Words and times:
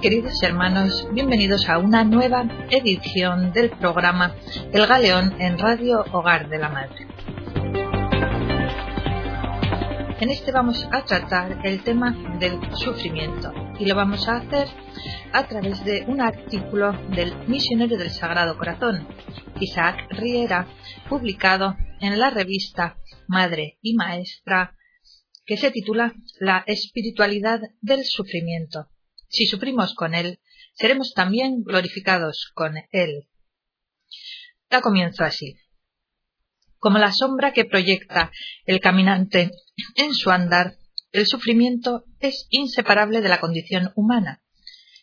queridos 0.00 0.42
hermanos, 0.42 1.06
bienvenidos 1.12 1.68
a 1.68 1.76
una 1.76 2.04
nueva 2.04 2.48
edición 2.70 3.52
del 3.52 3.68
programa 3.68 4.34
El 4.72 4.86
Galeón 4.86 5.38
en 5.38 5.58
Radio 5.58 6.02
Hogar 6.12 6.48
de 6.48 6.58
la 6.58 6.70
Madre. 6.70 7.06
En 10.20 10.30
este 10.30 10.52
vamos 10.52 10.88
a 10.90 11.04
tratar 11.04 11.60
el 11.64 11.82
tema 11.82 12.16
del 12.38 12.58
sufrimiento 12.76 13.52
y 13.78 13.84
lo 13.84 13.94
vamos 13.94 14.26
a 14.26 14.36
hacer 14.38 14.68
a 15.32 15.46
través 15.46 15.84
de 15.84 16.06
un 16.08 16.22
artículo 16.22 16.92
del 17.14 17.36
misionero 17.46 17.98
del 17.98 18.10
Sagrado 18.10 18.56
Corazón, 18.56 19.06
Isaac 19.60 20.06
Riera, 20.12 20.66
publicado 21.10 21.76
en 22.00 22.18
la 22.18 22.30
revista 22.30 22.96
Madre 23.28 23.78
y 23.82 23.94
Maestra, 23.96 24.76
que 25.44 25.58
se 25.58 25.70
titula 25.70 26.14
La 26.38 26.64
espiritualidad 26.66 27.60
del 27.82 28.04
sufrimiento 28.04 28.88
si 29.30 29.46
sufrimos 29.46 29.94
con 29.94 30.14
Él, 30.14 30.40
seremos 30.74 31.14
también 31.14 31.62
glorificados 31.62 32.50
con 32.52 32.74
Él. 32.90 33.28
Da 34.68 34.80
comienzo 34.80 35.24
así. 35.24 35.56
Como 36.78 36.98
la 36.98 37.12
sombra 37.12 37.52
que 37.52 37.64
proyecta 37.64 38.32
el 38.66 38.80
caminante 38.80 39.52
en 39.96 40.14
su 40.14 40.30
andar, 40.30 40.76
el 41.12 41.26
sufrimiento 41.26 42.04
es 42.18 42.46
inseparable 42.50 43.20
de 43.20 43.28
la 43.28 43.40
condición 43.40 43.92
humana, 43.94 44.42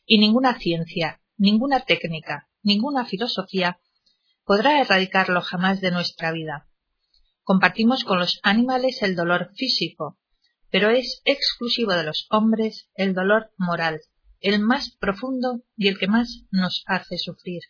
y 0.05 0.20
ninguna 0.20 0.59
ciencia, 0.59 1.22
ninguna 1.38 1.81
técnica, 1.81 2.50
ninguna 2.64 3.05
filosofía 3.05 3.80
podrá 4.44 4.81
erradicarlo 4.81 5.41
jamás 5.41 5.80
de 5.80 5.91
nuestra 5.91 6.31
vida. 6.31 6.67
Compartimos 7.44 8.03
con 8.03 8.20
los 8.20 8.39
animales 8.44 9.02
el 9.03 9.16
dolor 9.16 9.52
físico, 9.55 10.17
pero 10.70 10.89
es 10.89 11.22
exclusivo 11.23 11.94
de 11.94 12.03
los 12.03 12.28
hombres 12.30 12.89
el 12.95 13.14
dolor 13.14 13.52
moral, 13.58 14.02
el 14.41 14.59
más 14.59 14.95
profundo 15.00 15.64
y 15.75 15.88
el 15.88 15.98
que 15.98 16.08
más 16.08 16.44
nos 16.52 16.84
hace 16.86 17.17
sufrir. 17.17 17.62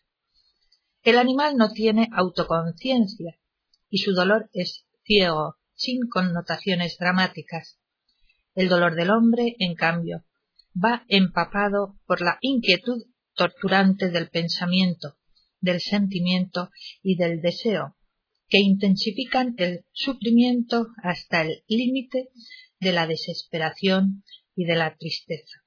El 1.04 1.18
animal 1.18 1.56
no 1.56 1.72
tiene 1.72 2.10
autoconciencia 2.12 3.40
y 3.90 4.00
su 4.00 4.14
dolor 4.14 4.50
es 4.54 4.86
ciego, 5.04 5.56
sin 5.76 6.08
connotaciones 6.10 6.98
dramáticas. 7.00 7.80
El 8.56 8.68
dolor 8.68 8.96
del 8.96 9.12
hombre, 9.12 9.56
en 9.60 9.76
cambio, 9.76 10.26
va 10.76 11.06
empapado 11.08 12.00
por 12.06 12.22
la 12.22 12.38
inquietud 12.42 13.04
torturante 13.34 14.10
del 14.10 14.30
pensamiento, 14.30 15.16
del 15.62 15.80
sentimiento 15.80 16.72
y 17.02 17.16
del 17.16 17.42
deseo, 17.42 17.96
que 18.50 18.60
intensifican 18.60 19.56
el 19.58 19.86
sufrimiento 19.94 20.88
hasta 21.04 21.44
el 21.44 21.64
límite 21.68 22.30
de 22.80 22.92
la 22.92 23.08
desesperación 23.08 24.24
y 24.56 24.66
de 24.66 24.76
la 24.76 24.98
tristeza 24.98 25.62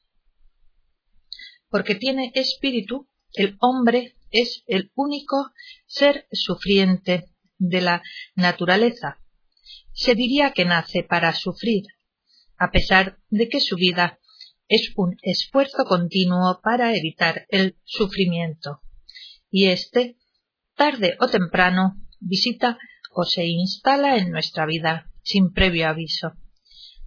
porque 1.70 1.94
tiene 1.94 2.32
espíritu, 2.34 3.08
el 3.32 3.56
hombre 3.60 4.16
es 4.30 4.64
el 4.66 4.90
único 4.94 5.50
ser 5.86 6.26
sufriente 6.32 7.30
de 7.58 7.80
la 7.80 8.02
naturaleza. 8.34 9.18
Se 9.92 10.14
diría 10.14 10.52
que 10.52 10.64
nace 10.64 11.02
para 11.02 11.32
sufrir, 11.32 11.84
a 12.58 12.70
pesar 12.70 13.18
de 13.28 13.48
que 13.48 13.60
su 13.60 13.76
vida 13.76 14.18
es 14.68 14.92
un 14.96 15.16
esfuerzo 15.22 15.84
continuo 15.84 16.60
para 16.62 16.96
evitar 16.96 17.46
el 17.48 17.76
sufrimiento. 17.84 18.80
Y 19.50 19.66
éste, 19.66 20.16
tarde 20.76 21.16
o 21.20 21.26
temprano, 21.26 21.96
visita 22.20 22.78
o 23.12 23.24
se 23.24 23.46
instala 23.46 24.16
en 24.16 24.30
nuestra 24.30 24.66
vida 24.66 25.10
sin 25.22 25.52
previo 25.52 25.88
aviso. 25.88 26.32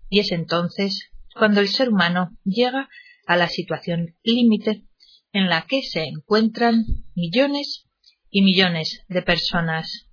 Y 0.10 0.20
es 0.20 0.32
entonces 0.32 1.10
cuando 1.34 1.62
el 1.62 1.70
ser 1.70 1.90
humano 1.90 2.38
llega 2.44 2.90
a 3.26 3.36
la 3.38 3.48
situación 3.48 4.16
límite 4.24 4.86
en 5.32 5.50
la 5.50 5.66
que 5.68 5.82
se 5.82 6.04
encuentran 6.04 6.86
millones 7.16 7.86
y 8.30 8.42
millones 8.42 9.04
de 9.08 9.22
personas. 9.22 10.10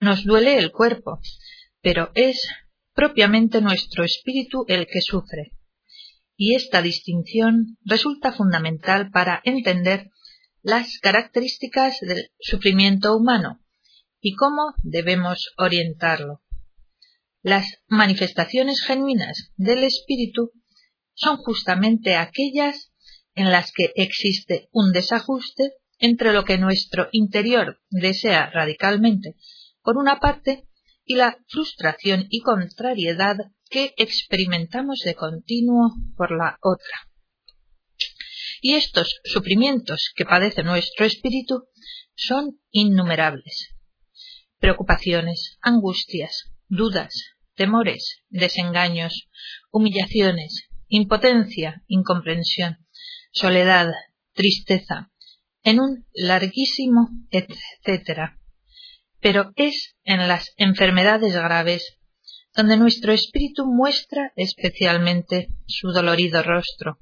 Nos 0.00 0.24
duele 0.24 0.58
el 0.58 0.70
cuerpo, 0.70 1.20
pero 1.82 2.10
es 2.14 2.48
propiamente 2.94 3.60
nuestro 3.60 4.04
espíritu 4.04 4.64
el 4.68 4.86
que 4.86 5.00
sufre. 5.00 5.52
Y 6.36 6.54
esta 6.54 6.82
distinción 6.82 7.78
resulta 7.84 8.32
fundamental 8.32 9.10
para 9.10 9.40
entender 9.44 10.10
las 10.62 10.98
características 10.98 11.98
del 12.00 12.30
sufrimiento 12.38 13.16
humano 13.16 13.60
y 14.20 14.34
cómo 14.34 14.74
debemos 14.82 15.50
orientarlo. 15.56 16.42
Las 17.42 17.66
manifestaciones 17.88 18.82
genuinas 18.82 19.52
del 19.56 19.84
espíritu 19.84 20.52
son 21.18 21.36
justamente 21.38 22.14
aquellas 22.14 22.92
en 23.34 23.50
las 23.50 23.72
que 23.72 23.92
existe 23.96 24.68
un 24.72 24.92
desajuste 24.92 25.72
entre 25.98 26.32
lo 26.32 26.44
que 26.44 26.58
nuestro 26.58 27.08
interior 27.10 27.80
desea 27.90 28.50
radicalmente 28.50 29.34
por 29.82 29.96
una 29.96 30.20
parte 30.20 30.68
y 31.04 31.16
la 31.16 31.36
frustración 31.48 32.26
y 32.30 32.40
contrariedad 32.40 33.36
que 33.68 33.94
experimentamos 33.96 35.00
de 35.04 35.14
continuo 35.14 35.90
por 36.16 36.30
la 36.30 36.56
otra. 36.62 37.08
Y 38.60 38.74
estos 38.74 39.20
sufrimientos 39.24 40.12
que 40.14 40.24
padece 40.24 40.62
nuestro 40.62 41.04
espíritu 41.04 41.64
son 42.14 42.60
innumerables. 42.70 43.74
Preocupaciones, 44.58 45.58
angustias, 45.62 46.50
dudas, 46.68 47.24
temores, 47.54 48.22
desengaños, 48.28 49.28
humillaciones, 49.72 50.67
impotencia, 50.88 51.82
incomprensión, 51.86 52.78
soledad, 53.32 53.92
tristeza, 54.32 55.10
en 55.62 55.80
un 55.80 56.06
larguísimo 56.14 57.08
etcétera. 57.30 58.38
Pero 59.20 59.52
es 59.56 59.96
en 60.04 60.28
las 60.28 60.52
enfermedades 60.56 61.34
graves 61.34 61.98
donde 62.54 62.76
nuestro 62.76 63.12
espíritu 63.12 63.66
muestra 63.66 64.32
especialmente 64.34 65.48
su 65.66 65.92
dolorido 65.92 66.42
rostro, 66.42 66.98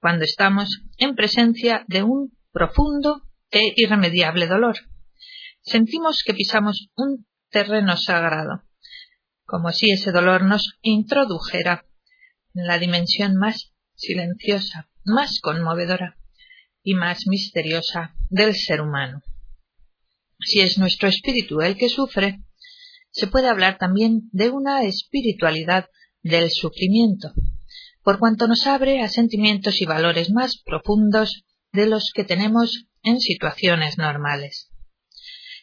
cuando 0.00 0.24
estamos 0.24 0.82
en 0.98 1.14
presencia 1.14 1.84
de 1.88 2.02
un 2.02 2.36
profundo 2.52 3.22
e 3.50 3.72
irremediable 3.76 4.46
dolor. 4.46 4.76
Sentimos 5.62 6.22
que 6.24 6.34
pisamos 6.34 6.88
un 6.96 7.26
terreno 7.50 7.96
sagrado, 7.96 8.64
como 9.44 9.70
si 9.70 9.90
ese 9.90 10.12
dolor 10.12 10.42
nos 10.44 10.78
introdujera 10.82 11.86
la 12.54 12.78
dimensión 12.78 13.36
más 13.36 13.72
silenciosa, 13.94 14.88
más 15.04 15.40
conmovedora 15.40 16.16
y 16.82 16.94
más 16.94 17.26
misteriosa 17.26 18.14
del 18.28 18.54
ser 18.54 18.80
humano. 18.80 19.22
Si 20.40 20.60
es 20.60 20.78
nuestro 20.78 21.08
espíritu 21.08 21.60
el 21.60 21.76
que 21.76 21.88
sufre, 21.88 22.40
se 23.10 23.26
puede 23.26 23.48
hablar 23.48 23.78
también 23.78 24.28
de 24.32 24.50
una 24.50 24.82
espiritualidad 24.84 25.88
del 26.22 26.50
sufrimiento, 26.50 27.32
por 28.02 28.18
cuanto 28.18 28.48
nos 28.48 28.66
abre 28.66 29.02
a 29.02 29.08
sentimientos 29.08 29.80
y 29.80 29.84
valores 29.84 30.30
más 30.30 30.60
profundos 30.64 31.44
de 31.72 31.86
los 31.86 32.10
que 32.14 32.24
tenemos 32.24 32.86
en 33.02 33.20
situaciones 33.20 33.98
normales. 33.98 34.70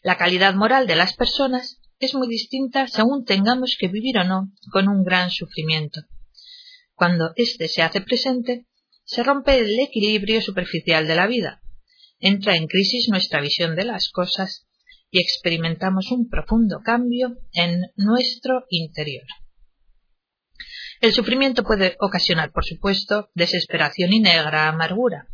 La 0.02 0.18
calidad 0.18 0.56
moral 0.56 0.88
de 0.88 0.96
las 0.96 1.16
personas 1.16 1.82
es 2.00 2.14
muy 2.14 2.28
distinta 2.28 2.88
según 2.88 3.26
tengamos 3.26 3.76
que 3.78 3.90
vivir 3.90 4.18
o 4.20 4.24
no 4.24 4.52
con 4.72 4.88
un 4.88 5.04
gran 5.04 5.30
sufrimiento. 5.30 6.02
Cuando 7.00 7.32
éste 7.38 7.70
se 7.70 7.82
hace 7.82 8.02
presente, 8.02 8.66
se 9.06 9.24
rompe 9.24 9.58
el 9.58 9.80
equilibrio 9.80 10.42
superficial 10.42 11.08
de 11.08 11.16
la 11.16 11.28
vida, 11.28 11.62
entra 12.20 12.58
en 12.58 12.68
crisis 12.68 13.08
nuestra 13.08 13.40
visión 13.40 13.78
de 13.78 13.86
las 13.86 14.10
cosas 14.10 14.68
y 15.10 15.22
experimentamos 15.22 16.12
un 16.12 16.28
profundo 16.28 16.82
cambio 16.84 17.38
en 17.54 17.84
nuestro 17.96 18.66
interior. 18.68 19.24
El 21.00 21.14
sufrimiento 21.14 21.64
puede 21.64 21.96
ocasionar, 22.02 22.52
por 22.52 22.66
supuesto, 22.66 23.30
desesperación 23.34 24.12
y 24.12 24.20
negra 24.20 24.68
amargura. 24.68 25.30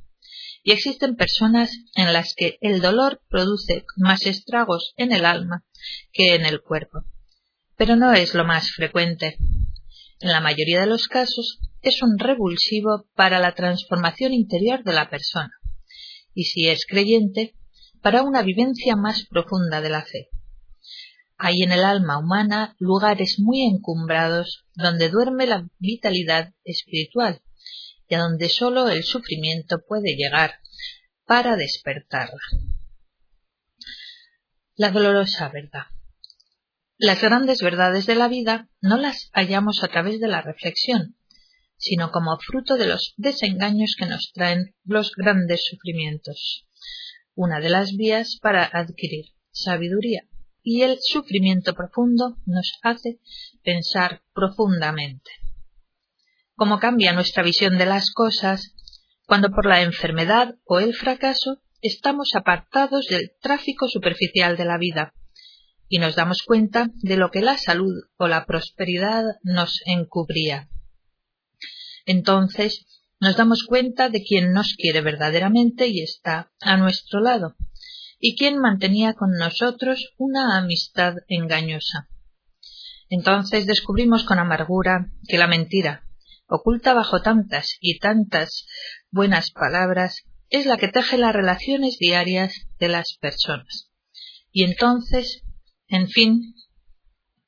Y 0.61 0.71
existen 0.71 1.15
personas 1.15 1.71
en 1.95 2.13
las 2.13 2.35
que 2.35 2.59
el 2.61 2.79
dolor 2.79 3.23
produce 3.27 3.85
más 3.97 4.27
estragos 4.27 4.94
en 4.97 5.11
el 5.11 5.25
alma 5.25 5.65
que 6.11 6.35
en 6.35 6.45
el 6.45 6.61
cuerpo. 6.61 7.06
Pero 7.75 7.95
no 7.95 8.13
es 8.13 8.35
lo 8.35 8.45
más 8.45 8.69
frecuente 8.69 9.39
en 10.25 10.31
la 10.31 10.42
mayoría 10.42 10.81
de 10.81 10.88
los 10.88 11.07
casos, 11.07 11.60
es 11.83 12.01
un 12.01 12.18
revulsivo 12.18 13.06
para 13.13 13.38
la 13.38 13.54
transformación 13.54 14.33
interior 14.33 14.83
de 14.83 14.92
la 14.92 15.07
persona, 15.07 15.51
y 16.33 16.45
si 16.45 16.68
es 16.68 16.88
creyente, 16.88 17.54
para 18.01 18.24
una 18.24 18.42
vivencia 18.42 18.95
más 18.95 19.27
profunda 19.30 19.81
de 19.81 19.89
la 19.89 20.01
fe. 20.01 20.30
Hay 21.38 21.62
en 21.62 21.72
el 21.72 21.83
alma 21.83 22.18
humana 22.18 22.75
lugares 22.80 23.36
muy 23.38 23.68
encumbrados 23.68 24.66
donde 24.74 25.10
duerme 25.10 25.45
la 25.45 25.68
vitalidad 25.77 26.56
espiritual 26.63 27.44
y 28.07 28.16
a 28.16 28.19
donde 28.19 28.50
sólo 28.50 28.89
el 28.89 29.04
sufrimiento 29.04 29.78
puede 29.88 30.16
llegar 30.16 30.56
para 31.25 31.56
despertarla. 31.56 32.42
La 34.75 34.89
dolorosa 34.89 35.50
verdad. 35.50 35.94
Las 36.97 37.21
grandes 37.21 37.62
verdades 37.62 38.06
de 38.06 38.15
la 38.15 38.30
vida 38.30 38.69
no 38.80 38.95
las 38.95 39.30
hallamos 39.33 39.83
a 39.83 39.89
través 39.89 40.21
de 40.21 40.30
la 40.30 40.42
reflexión, 40.42 41.18
sino 41.75 42.09
como 42.09 42.38
fruto 42.39 42.77
de 42.77 42.88
los 42.88 43.13
desengaños 43.18 43.97
que 44.00 44.06
nos 44.06 44.31
traen 44.33 44.74
los 44.86 45.12
grandes 45.13 45.65
sufrimientos. 45.65 46.65
Una 47.33 47.59
de 47.59 47.69
las 47.69 47.97
vías 47.97 48.39
para 48.42 48.63
adquirir 48.63 49.25
sabiduría 49.51 50.21
y 50.63 50.83
el 50.83 50.97
sufrimiento 51.01 51.74
profundo 51.74 52.38
nos 52.45 52.71
hace 52.81 53.19
pensar 53.62 54.24
profundamente. 54.33 55.31
Cómo 56.56 56.80
cambia 56.80 57.12
nuestra 57.12 57.44
visión 57.44 57.77
de 57.77 57.88
las 57.88 58.09
cosas 58.12 58.74
cuando 59.25 59.50
por 59.50 59.65
la 59.65 59.81
enfermedad 59.81 60.56
o 60.63 60.80
el 60.80 60.94
fracaso 60.95 61.62
estamos 61.81 62.30
apartados 62.36 63.07
del 63.09 63.33
tráfico 63.42 63.89
superficial 63.89 64.56
de 64.56 64.63
la 64.63 64.77
vida 64.77 65.13
y 65.87 65.99
nos 65.99 66.15
damos 66.15 66.43
cuenta 66.43 66.89
de 66.95 67.17
lo 67.17 67.29
que 67.31 67.41
la 67.41 67.57
salud 67.57 67.93
o 68.17 68.27
la 68.27 68.45
prosperidad 68.45 69.23
nos 69.43 69.81
encubría. 69.85 70.69
Entonces 72.05 72.85
nos 73.19 73.37
damos 73.37 73.63
cuenta 73.63 74.09
de 74.09 74.23
quién 74.23 74.51
nos 74.51 74.73
quiere 74.73 75.01
verdaderamente 75.01 75.87
y 75.87 76.01
está 76.01 76.51
a 76.59 76.77
nuestro 76.77 77.19
lado, 77.21 77.55
y 78.19 78.35
quién 78.35 78.59
mantenía 78.59 79.13
con 79.13 79.31
nosotros 79.31 80.13
una 80.17 80.57
amistad 80.57 81.15
engañosa. 81.27 82.09
Entonces 83.09 83.65
descubrimos 83.65 84.23
con 84.23 84.39
amargura 84.39 85.11
que 85.27 85.37
la 85.37 85.47
mentira, 85.47 86.07
oculta 86.47 86.93
bajo 86.93 87.21
tantas 87.21 87.77
y 87.79 87.99
tantas 87.99 88.65
buenas 89.11 89.51
palabras, 89.51 90.23
es 90.49 90.65
la 90.65 90.77
que 90.77 90.87
teje 90.87 91.17
las 91.17 91.33
relaciones 91.33 91.97
diarias 91.99 92.67
de 92.79 92.89
las 92.89 93.17
personas. 93.19 93.89
Y 94.51 94.63
entonces, 94.63 95.43
en 95.87 96.07
fin, 96.07 96.55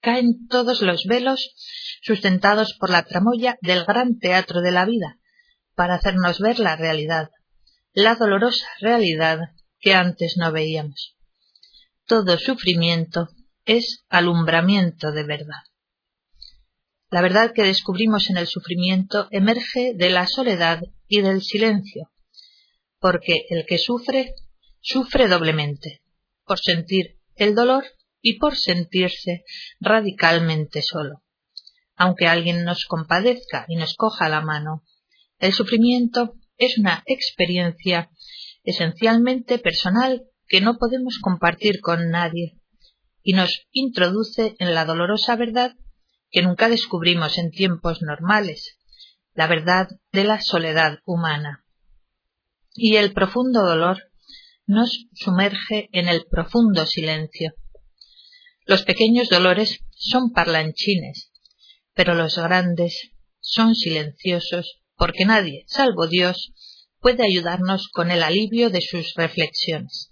caen 0.01 0.47
todos 0.47 0.81
los 0.81 1.05
velos 1.05 1.53
sustentados 2.01 2.75
por 2.79 2.89
la 2.89 3.03
tramoya 3.03 3.57
del 3.61 3.83
gran 3.85 4.19
teatro 4.19 4.61
de 4.61 4.71
la 4.71 4.85
vida, 4.85 5.17
para 5.75 5.95
hacernos 5.95 6.39
ver 6.39 6.59
la 6.59 6.75
realidad, 6.75 7.29
la 7.93 8.15
dolorosa 8.15 8.65
realidad 8.79 9.39
que 9.79 9.93
antes 9.93 10.37
no 10.37 10.51
veíamos. 10.51 11.15
Todo 12.05 12.37
sufrimiento 12.37 13.29
es 13.65 14.05
alumbramiento 14.09 15.11
de 15.11 15.23
verdad. 15.23 15.63
La 17.09 17.21
verdad 17.21 17.53
que 17.53 17.63
descubrimos 17.63 18.29
en 18.29 18.37
el 18.37 18.47
sufrimiento 18.47 19.27
emerge 19.31 19.93
de 19.95 20.09
la 20.09 20.27
soledad 20.27 20.81
y 21.07 21.21
del 21.21 21.41
silencio, 21.41 22.11
porque 22.99 23.45
el 23.49 23.65
que 23.65 23.77
sufre, 23.77 24.35
sufre 24.81 25.27
doblemente, 25.27 26.01
por 26.45 26.59
sentir 26.59 27.19
el 27.35 27.55
dolor 27.55 27.85
y 28.21 28.39
por 28.39 28.55
sentirse 28.55 29.43
radicalmente 29.79 30.81
solo. 30.81 31.23
Aunque 31.95 32.27
alguien 32.27 32.63
nos 32.63 32.85
compadezca 32.85 33.65
y 33.67 33.75
nos 33.75 33.95
coja 33.95 34.29
la 34.29 34.41
mano, 34.41 34.83
el 35.39 35.53
sufrimiento 35.53 36.35
es 36.57 36.77
una 36.77 37.03
experiencia 37.05 38.09
esencialmente 38.63 39.59
personal 39.59 40.23
que 40.47 40.61
no 40.61 40.77
podemos 40.77 41.19
compartir 41.21 41.79
con 41.81 42.09
nadie 42.09 42.59
y 43.23 43.33
nos 43.33 43.67
introduce 43.71 44.55
en 44.59 44.73
la 44.73 44.85
dolorosa 44.85 45.35
verdad 45.35 45.75
que 46.31 46.41
nunca 46.41 46.69
descubrimos 46.69 47.37
en 47.37 47.51
tiempos 47.51 48.01
normales, 48.01 48.77
la 49.33 49.47
verdad 49.47 49.87
de 50.11 50.23
la 50.23 50.41
soledad 50.41 50.99
humana. 51.05 51.65
Y 52.73 52.95
el 52.95 53.13
profundo 53.13 53.65
dolor 53.65 54.11
nos 54.65 55.07
sumerge 55.13 55.89
en 55.93 56.07
el 56.07 56.25
profundo 56.29 56.85
silencio. 56.85 57.53
Los 58.67 58.83
pequeños 58.83 59.29
dolores 59.29 59.79
son 59.91 60.33
parlanchines, 60.33 61.31
pero 61.93 62.15
los 62.15 62.37
grandes 62.37 63.11
son 63.39 63.75
silenciosos 63.75 64.81
porque 64.97 65.23
nadie, 65.23 65.63
salvo 65.67 66.07
Dios, 66.07 66.51
puede 66.99 67.23
ayudarnos 67.23 67.87
con 67.87 68.11
el 68.11 68.21
alivio 68.23 68.69
de 68.69 68.81
sus 68.81 69.13
reflexiones. 69.15 70.11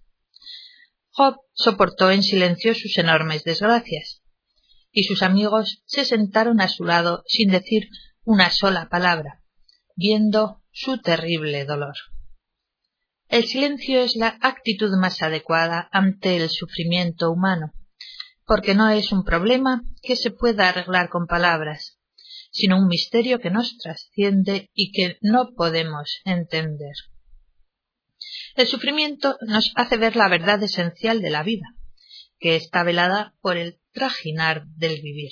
Job 1.09 1.35
soportó 1.51 2.11
en 2.11 2.23
silencio 2.23 2.73
sus 2.73 2.97
enormes 2.97 3.43
desgracias, 3.43 4.21
y 4.89 5.03
sus 5.03 5.21
amigos 5.21 5.83
se 5.85 6.05
sentaron 6.05 6.61
a 6.61 6.69
su 6.69 6.85
lado 6.85 7.23
sin 7.27 7.51
decir 7.51 7.89
una 8.23 8.51
sola 8.51 8.87
palabra, 8.87 9.43
viendo 9.97 10.61
su 10.71 11.01
terrible 11.01 11.65
dolor. 11.65 11.95
El 13.27 13.43
silencio 13.47 13.99
es 13.99 14.15
la 14.15 14.37
actitud 14.39 14.95
más 14.97 15.21
adecuada 15.21 15.89
ante 15.91 16.37
el 16.37 16.49
sufrimiento 16.49 17.29
humano, 17.31 17.73
porque 18.45 18.75
no 18.75 18.89
es 18.89 19.11
un 19.11 19.23
problema 19.23 19.81
que 20.01 20.15
se 20.15 20.31
pueda 20.31 20.69
arreglar 20.69 21.09
con 21.09 21.27
palabras, 21.27 21.99
sino 22.51 22.77
un 22.77 22.87
misterio 22.87 23.39
que 23.39 23.49
nos 23.49 23.77
trasciende 23.77 24.69
y 24.73 24.91
que 24.91 25.17
no 25.21 25.53
podemos 25.55 26.21
entender. 26.25 26.93
El 28.55 28.67
sufrimiento 28.67 29.35
nos 29.45 29.71
hace 29.75 29.97
ver 29.97 30.15
la 30.15 30.29
verdad 30.29 30.61
esencial 30.63 31.21
de 31.21 31.29
la 31.29 31.43
vida, 31.43 31.75
que 32.39 32.55
está 32.55 32.83
velada 32.83 33.35
por 33.41 33.57
el 33.57 33.79
trajinar 33.91 34.65
del 34.67 35.01
vivir. 35.01 35.31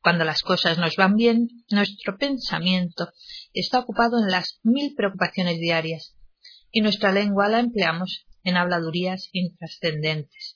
Cuando 0.00 0.24
las 0.24 0.42
cosas 0.42 0.78
nos 0.78 0.96
van 0.96 1.16
bien, 1.16 1.48
nuestro 1.70 2.16
pensamiento 2.16 3.12
está 3.52 3.80
ocupado 3.80 4.18
en 4.18 4.30
las 4.30 4.60
mil 4.62 4.94
preocupaciones 4.94 5.58
diarias 5.58 6.16
y 6.70 6.80
nuestra 6.80 7.12
lengua 7.12 7.48
la 7.48 7.60
empleamos 7.60 8.26
en 8.42 8.56
habladurías 8.56 9.28
intrascendentes. 9.32 10.55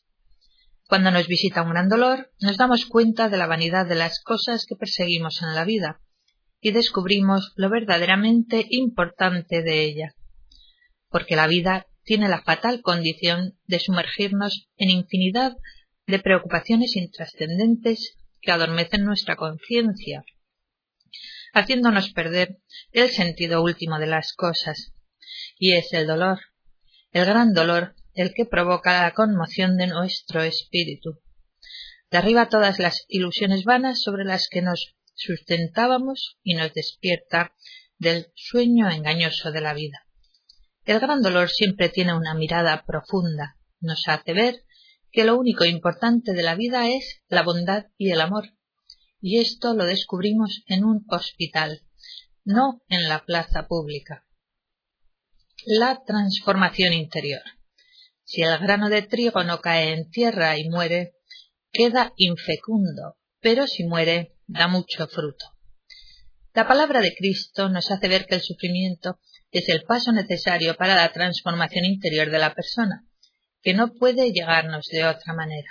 Cuando 0.91 1.13
nos 1.13 1.29
visita 1.29 1.63
un 1.63 1.71
gran 1.71 1.89
dolor, 1.89 2.33
nos 2.41 2.57
damos 2.57 2.85
cuenta 2.85 3.29
de 3.29 3.37
la 3.37 3.47
vanidad 3.47 3.87
de 3.87 3.95
las 3.95 4.21
cosas 4.21 4.67
que 4.67 4.75
perseguimos 4.75 5.41
en 5.41 5.55
la 5.55 5.65
vida 5.65 6.01
y 6.61 6.73
descubrimos 6.73 7.53
lo 7.55 7.71
verdaderamente 7.71 8.67
importante 8.71 9.63
de 9.63 9.85
ella, 9.85 10.17
porque 11.09 11.37
la 11.37 11.47
vida 11.47 11.87
tiene 12.03 12.29
la 12.29 12.43
fatal 12.43 12.83
condición 12.83 13.57
de 13.69 13.79
sumergirnos 13.79 14.69
en 14.79 14.91
infinidad 14.91 15.57
de 16.09 16.19
preocupaciones 16.19 16.97
intrascendentes 16.97 18.17
que 18.41 18.51
adormecen 18.51 19.05
nuestra 19.05 19.37
conciencia, 19.37 20.25
haciéndonos 21.53 22.11
perder 22.13 22.59
el 22.91 23.11
sentido 23.11 23.63
último 23.63 24.01
de 24.01 24.09
las 24.09 24.33
cosas, 24.33 24.93
y 25.57 25.75
es 25.75 25.93
el 25.93 26.09
dolor, 26.09 26.41
el 27.13 27.27
gran 27.27 27.55
dolor, 27.55 27.95
el 28.15 28.35
que 28.35 28.45
provoca 28.45 29.03
la 29.03 29.15
conmoción 29.15 29.77
de 29.77 29.87
nuestro 29.87 30.43
espíritu. 30.43 31.21
Derriba 32.11 32.49
todas 32.49 32.79
las 32.79 33.05
ilusiones 33.09 33.65
vanas 33.65 34.03
sobre 34.03 34.25
las 34.25 34.49
que 34.51 34.63
nos 34.63 34.97
sustentábamos 35.15 36.39
y 36.43 36.55
nos 36.55 36.73
despierta 36.75 37.55
del 37.99 38.33
sueño 38.35 38.91
engañoso 38.91 39.53
de 39.53 39.61
la 39.61 39.75
vida. 39.75 40.07
El 40.85 40.99
gran 40.99 41.23
dolor 41.23 41.51
siempre 41.51 41.89
tiene 41.89 42.15
una 42.15 42.35
mirada 42.35 42.85
profunda, 42.87 43.57
nos 43.81 44.09
hace 44.09 44.33
ver 44.33 44.65
que 45.13 45.25
lo 45.25 45.39
único 45.39 45.65
importante 45.65 46.33
de 46.33 46.43
la 46.43 46.55
vida 46.55 46.89
es 46.89 47.23
la 47.29 47.43
bondad 47.43 47.87
y 47.97 48.11
el 48.11 48.21
amor, 48.21 48.55
y 49.21 49.39
esto 49.39 49.75
lo 49.75 49.85
descubrimos 49.85 50.63
en 50.67 50.85
un 50.85 51.05
hospital, 51.09 51.83
no 52.45 52.83
en 52.89 53.09
la 53.09 53.25
plaza 53.25 53.69
pública. 53.69 54.27
La 55.67 56.03
transformación 56.05 56.95
interior. 56.95 57.43
Si 58.33 58.43
el 58.43 58.59
grano 58.59 58.91
de 58.91 59.03
trigo 59.03 59.43
no 59.43 59.61
cae 59.61 59.93
en 59.93 60.09
tierra 60.09 60.57
y 60.57 60.69
muere, 60.69 61.15
queda 61.73 62.13
infecundo, 62.15 63.17
pero 63.41 63.67
si 63.67 63.83
muere, 63.83 64.37
da 64.47 64.69
mucho 64.69 65.09
fruto. 65.09 65.47
La 66.55 66.69
palabra 66.69 67.01
de 67.01 67.13
Cristo 67.13 67.69
nos 67.69 67.91
hace 67.91 68.07
ver 68.07 68.27
que 68.27 68.37
el 68.37 68.41
sufrimiento 68.41 69.19
es 69.51 69.69
el 69.69 69.83
paso 69.83 70.13
necesario 70.13 70.77
para 70.77 70.95
la 70.95 71.11
transformación 71.11 71.85
interior 71.85 72.31
de 72.31 72.39
la 72.39 72.55
persona, 72.55 73.05
que 73.63 73.75
no 73.75 73.95
puede 73.95 74.31
llegarnos 74.31 74.87
de 74.93 75.07
otra 75.07 75.35
manera. 75.35 75.69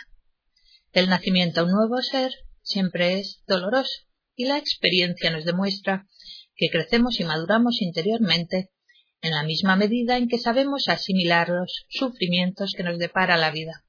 El 0.91 1.07
nacimiento 1.07 1.61
a 1.61 1.63
un 1.63 1.71
nuevo 1.71 2.01
ser 2.01 2.33
siempre 2.61 3.21
es 3.21 3.41
doloroso 3.47 4.01
y 4.35 4.47
la 4.47 4.57
experiencia 4.57 5.31
nos 5.31 5.45
demuestra 5.45 6.07
que 6.57 6.69
crecemos 6.69 7.21
y 7.21 7.23
maduramos 7.23 7.81
interiormente 7.81 8.69
en 9.21 9.31
la 9.31 9.43
misma 9.43 9.75
medida 9.75 10.17
en 10.17 10.27
que 10.27 10.37
sabemos 10.37 10.87
asimilar 10.87 11.49
los 11.49 11.85
sufrimientos 11.89 12.73
que 12.75 12.83
nos 12.83 12.97
depara 12.97 13.37
la 13.37 13.51
vida. 13.51 13.83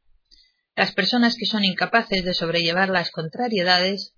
Las 0.74 0.92
personas 0.92 1.36
que 1.36 1.46
son 1.46 1.64
incapaces 1.64 2.24
de 2.24 2.34
sobrellevar 2.34 2.88
las 2.88 3.10
contrariedades 3.10 4.14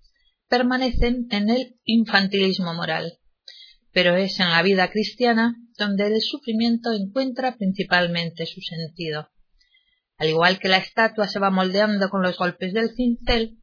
permanecen 0.47 1.27
en 1.31 1.49
el 1.49 1.75
infantilismo 1.83 2.73
moral, 2.73 3.19
pero 3.91 4.15
es 4.15 4.39
en 4.39 4.49
la 4.49 4.61
vida 4.63 4.89
cristiana 4.89 5.55
donde 5.77 6.07
el 6.07 6.21
sufrimiento 6.21 6.93
encuentra 6.93 7.55
principalmente 7.57 8.45
su 8.45 8.61
sentido. 8.61 9.29
Al 10.17 10.29
igual 10.29 10.59
que 10.59 10.69
la 10.69 10.77
estatua 10.77 11.27
se 11.27 11.39
va 11.39 11.49
moldeando 11.49 12.09
con 12.09 12.21
los 12.21 12.37
golpes 12.37 12.73
del 12.73 12.95
cincel, 12.95 13.57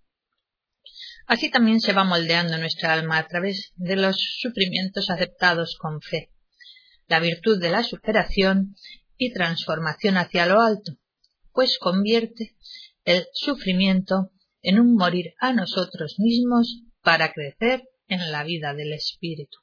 así 1.27 1.51
también 1.51 1.81
se 1.81 1.93
va 1.93 2.05
moldeando 2.05 2.59
nuestra 2.59 2.93
alma 2.93 3.19
a 3.19 3.27
través 3.27 3.73
de 3.77 3.97
los 3.97 4.17
sufrimientos 4.41 5.11
aceptados 5.11 5.77
con 5.81 6.01
fe 6.01 6.31
la 7.11 7.19
virtud 7.19 7.61
de 7.61 7.71
la 7.71 7.83
superación 7.83 8.77
y 9.19 9.33
transformación 9.33 10.17
hacia 10.17 10.47
lo 10.47 10.61
alto, 10.61 10.93
pues 11.53 11.77
convierte 11.81 12.57
el 13.05 13.27
sufrimiento 13.33 14.31
en 14.63 14.79
un 14.79 14.95
morir 14.95 15.35
a 15.41 15.53
nosotros 15.53 16.15
mismos 16.19 16.85
para 17.03 17.33
crecer 17.33 17.83
en 18.07 18.31
la 18.31 18.45
vida 18.45 18.75
del 18.75 18.93
espíritu. 18.93 19.59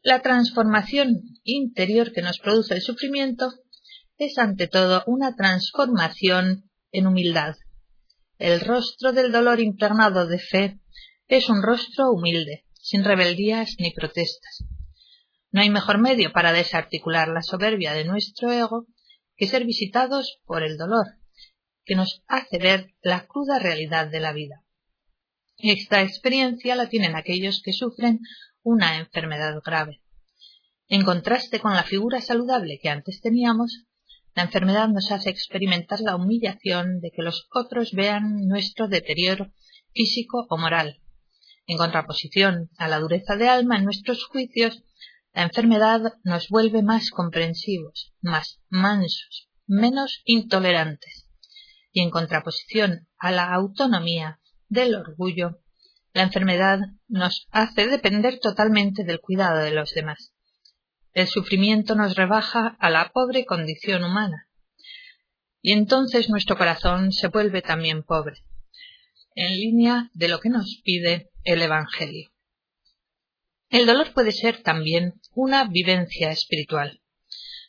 La 0.00 0.22
transformación 0.22 1.20
interior 1.42 2.12
que 2.12 2.22
nos 2.22 2.38
produce 2.38 2.74
el 2.74 2.82
sufrimiento 2.82 3.52
es 4.18 4.38
ante 4.38 4.68
todo 4.68 5.02
una 5.08 5.34
transformación 5.34 6.70
en 6.92 7.08
humildad. 7.08 7.56
El 8.38 8.60
rostro 8.60 9.12
del 9.12 9.32
dolor 9.32 9.58
impregnado 9.58 10.28
de 10.28 10.38
fe 10.38 10.80
es 11.26 11.48
un 11.48 11.60
rostro 11.60 12.12
humilde, 12.12 12.66
sin 12.74 13.02
rebeldías 13.02 13.74
ni 13.80 13.90
protestas. 13.90 14.64
No 15.50 15.62
hay 15.62 15.70
mejor 15.70 15.98
medio 15.98 16.32
para 16.32 16.52
desarticular 16.52 17.28
la 17.28 17.42
soberbia 17.42 17.92
de 17.94 18.04
nuestro 18.04 18.52
ego 18.52 18.86
que 19.36 19.46
ser 19.46 19.64
visitados 19.64 20.40
por 20.44 20.62
el 20.62 20.76
dolor, 20.76 21.06
que 21.84 21.94
nos 21.94 22.22
hace 22.26 22.58
ver 22.58 22.94
la 23.02 23.26
cruda 23.26 23.58
realidad 23.58 24.08
de 24.08 24.20
la 24.20 24.32
vida. 24.32 24.64
Esta 25.56 26.02
experiencia 26.02 26.76
la 26.76 26.88
tienen 26.88 27.16
aquellos 27.16 27.62
que 27.64 27.72
sufren 27.72 28.20
una 28.62 28.98
enfermedad 28.98 29.54
grave. 29.64 30.02
En 30.88 31.04
contraste 31.04 31.60
con 31.60 31.74
la 31.74 31.82
figura 31.82 32.20
saludable 32.20 32.78
que 32.80 32.90
antes 32.90 33.20
teníamos, 33.20 33.84
la 34.34 34.44
enfermedad 34.44 34.88
nos 34.88 35.10
hace 35.10 35.30
experimentar 35.30 36.00
la 36.00 36.14
humillación 36.14 37.00
de 37.00 37.10
que 37.10 37.22
los 37.22 37.48
otros 37.52 37.92
vean 37.92 38.46
nuestro 38.46 38.86
deterioro 38.86 39.52
físico 39.92 40.46
o 40.48 40.56
moral. 40.56 41.00
En 41.66 41.76
contraposición 41.76 42.70
a 42.78 42.88
la 42.88 43.00
dureza 43.00 43.36
de 43.36 43.48
alma 43.48 43.76
en 43.76 43.84
nuestros 43.84 44.24
juicios, 44.24 44.82
la 45.38 45.44
enfermedad 45.44 46.00
nos 46.24 46.48
vuelve 46.48 46.82
más 46.82 47.10
comprensivos, 47.10 48.12
más 48.20 48.60
mansos, 48.70 49.48
menos 49.68 50.20
intolerantes. 50.24 51.28
Y 51.92 52.00
en 52.00 52.10
contraposición 52.10 53.06
a 53.18 53.30
la 53.30 53.54
autonomía 53.54 54.40
del 54.68 54.96
orgullo, 54.96 55.60
la 56.12 56.24
enfermedad 56.24 56.80
nos 57.06 57.46
hace 57.52 57.86
depender 57.86 58.40
totalmente 58.40 59.04
del 59.04 59.20
cuidado 59.20 59.58
de 59.58 59.70
los 59.70 59.92
demás. 59.92 60.34
El 61.12 61.28
sufrimiento 61.28 61.94
nos 61.94 62.16
rebaja 62.16 62.76
a 62.80 62.90
la 62.90 63.12
pobre 63.14 63.44
condición 63.44 64.02
humana. 64.02 64.48
Y 65.62 65.70
entonces 65.70 66.28
nuestro 66.28 66.58
corazón 66.58 67.12
se 67.12 67.28
vuelve 67.28 67.62
también 67.62 68.02
pobre, 68.02 68.42
en 69.36 69.52
línea 69.52 70.10
de 70.14 70.26
lo 70.30 70.40
que 70.40 70.48
nos 70.48 70.80
pide 70.82 71.30
el 71.44 71.62
Evangelio. 71.62 72.28
El 73.70 73.84
dolor 73.84 74.14
puede 74.14 74.32
ser 74.32 74.62
también 74.62 75.20
una 75.34 75.64
vivencia 75.64 76.30
espiritual, 76.30 77.02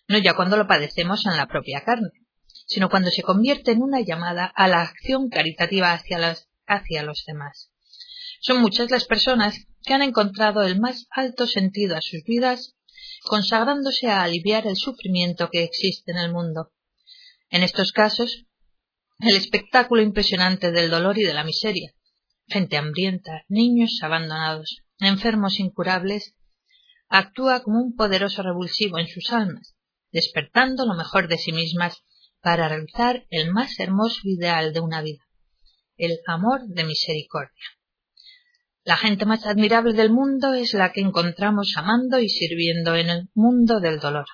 no 0.07 0.17
ya 0.17 0.33
cuando 0.33 0.55
lo 0.55 0.65
padecemos 0.65 1.25
en 1.25 1.35
la 1.35 1.47
propia 1.47 1.83
carne, 1.83 2.11
sino 2.67 2.89
cuando 2.89 3.09
se 3.11 3.21
convierte 3.21 3.71
en 3.71 3.81
una 3.81 3.99
llamada 3.99 4.45
a 4.45 4.69
la 4.69 4.81
acción 4.81 5.27
caritativa 5.29 5.91
hacia, 5.91 7.03
los 7.03 7.25
demás. 7.25 7.71
Son 8.39 8.61
muchas 8.61 8.89
las 8.91 9.05
personas 9.05 9.67
que 9.83 9.93
han 9.93 10.01
encontrado 10.01 10.63
el 10.63 10.79
más 10.79 11.07
alto 11.09 11.47
sentido 11.47 11.97
a 11.97 12.01
sus 12.01 12.23
vidas 12.23 12.77
consagrándose 13.23 14.07
a 14.07 14.23
aliviar 14.23 14.67
el 14.67 14.77
sufrimiento 14.77 15.49
que 15.51 15.63
existe 15.63 16.11
en 16.11 16.19
el 16.19 16.31
mundo. 16.31 16.71
En 17.49 17.63
estos 17.63 17.91
casos, 17.91 18.45
el 19.19 19.35
espectáculo 19.35 20.01
impresionante 20.01 20.71
del 20.71 20.89
dolor 20.89 21.17
y 21.17 21.23
de 21.23 21.33
la 21.33 21.43
miseria, 21.43 21.93
gente 22.47 22.77
hambrienta, 22.77 23.43
niños 23.49 23.99
abandonados, 24.01 24.83
enfermos 24.99 25.59
incurables, 25.59 26.35
actúa 27.07 27.61
como 27.63 27.79
un 27.79 27.95
poderoso 27.95 28.43
revulsivo 28.43 28.99
en 28.99 29.07
sus 29.07 29.31
almas, 29.31 29.75
despertando 30.11 30.85
lo 30.85 30.95
mejor 30.95 31.27
de 31.27 31.37
sí 31.37 31.51
mismas 31.51 32.03
para 32.41 32.67
realizar 32.69 33.25
el 33.29 33.51
más 33.51 33.79
hermoso 33.79 34.21
ideal 34.23 34.73
de 34.73 34.79
una 34.79 35.01
vida, 35.01 35.23
el 35.97 36.19
amor 36.27 36.61
de 36.67 36.83
misericordia. 36.83 37.65
La 38.83 38.95
gente 38.95 39.25
más 39.25 39.45
admirable 39.45 39.93
del 39.93 40.09
mundo 40.09 40.53
es 40.53 40.73
la 40.73 40.91
que 40.91 41.01
encontramos 41.01 41.73
amando 41.75 42.19
y 42.19 42.29
sirviendo 42.29 42.95
en 42.95 43.09
el 43.09 43.29
mundo 43.33 43.79
del 43.79 43.99
dolor. 43.99 44.25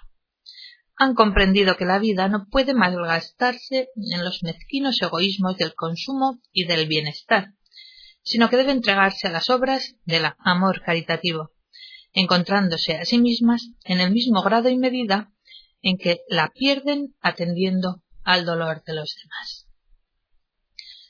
Han 0.98 1.14
comprendido 1.14 1.76
que 1.76 1.84
la 1.84 2.00
vida 2.00 2.30
no 2.30 2.48
puede 2.50 2.74
malgastarse 2.74 3.90
en 3.96 4.24
los 4.24 4.44
mezquinos 4.44 5.02
egoísmos 5.02 5.58
del 5.58 5.76
consumo 5.76 6.40
y 6.54 6.66
del 6.68 6.88
bienestar, 6.88 7.55
sino 8.26 8.50
que 8.50 8.58
debe 8.58 8.72
entregarse 8.72 9.28
a 9.28 9.32
las 9.32 9.50
obras 9.50 9.96
del 10.04 10.26
amor 10.40 10.82
caritativo, 10.84 11.52
encontrándose 12.12 12.96
a 12.98 13.06
sí 13.06 13.20
mismas 13.20 13.70
en 13.84 14.02
el 14.02 14.12
mismo 14.12 14.42
grado 14.42 14.68
y 14.70 14.78
medida 14.78 15.32
en 15.82 15.98
que 15.98 16.22
la 16.28 16.50
pierden 16.50 17.16
atendiendo 17.22 18.04
al 18.24 18.46
dolor 18.46 18.84
de 18.84 18.96
los 18.96 19.16
demás. 19.22 19.68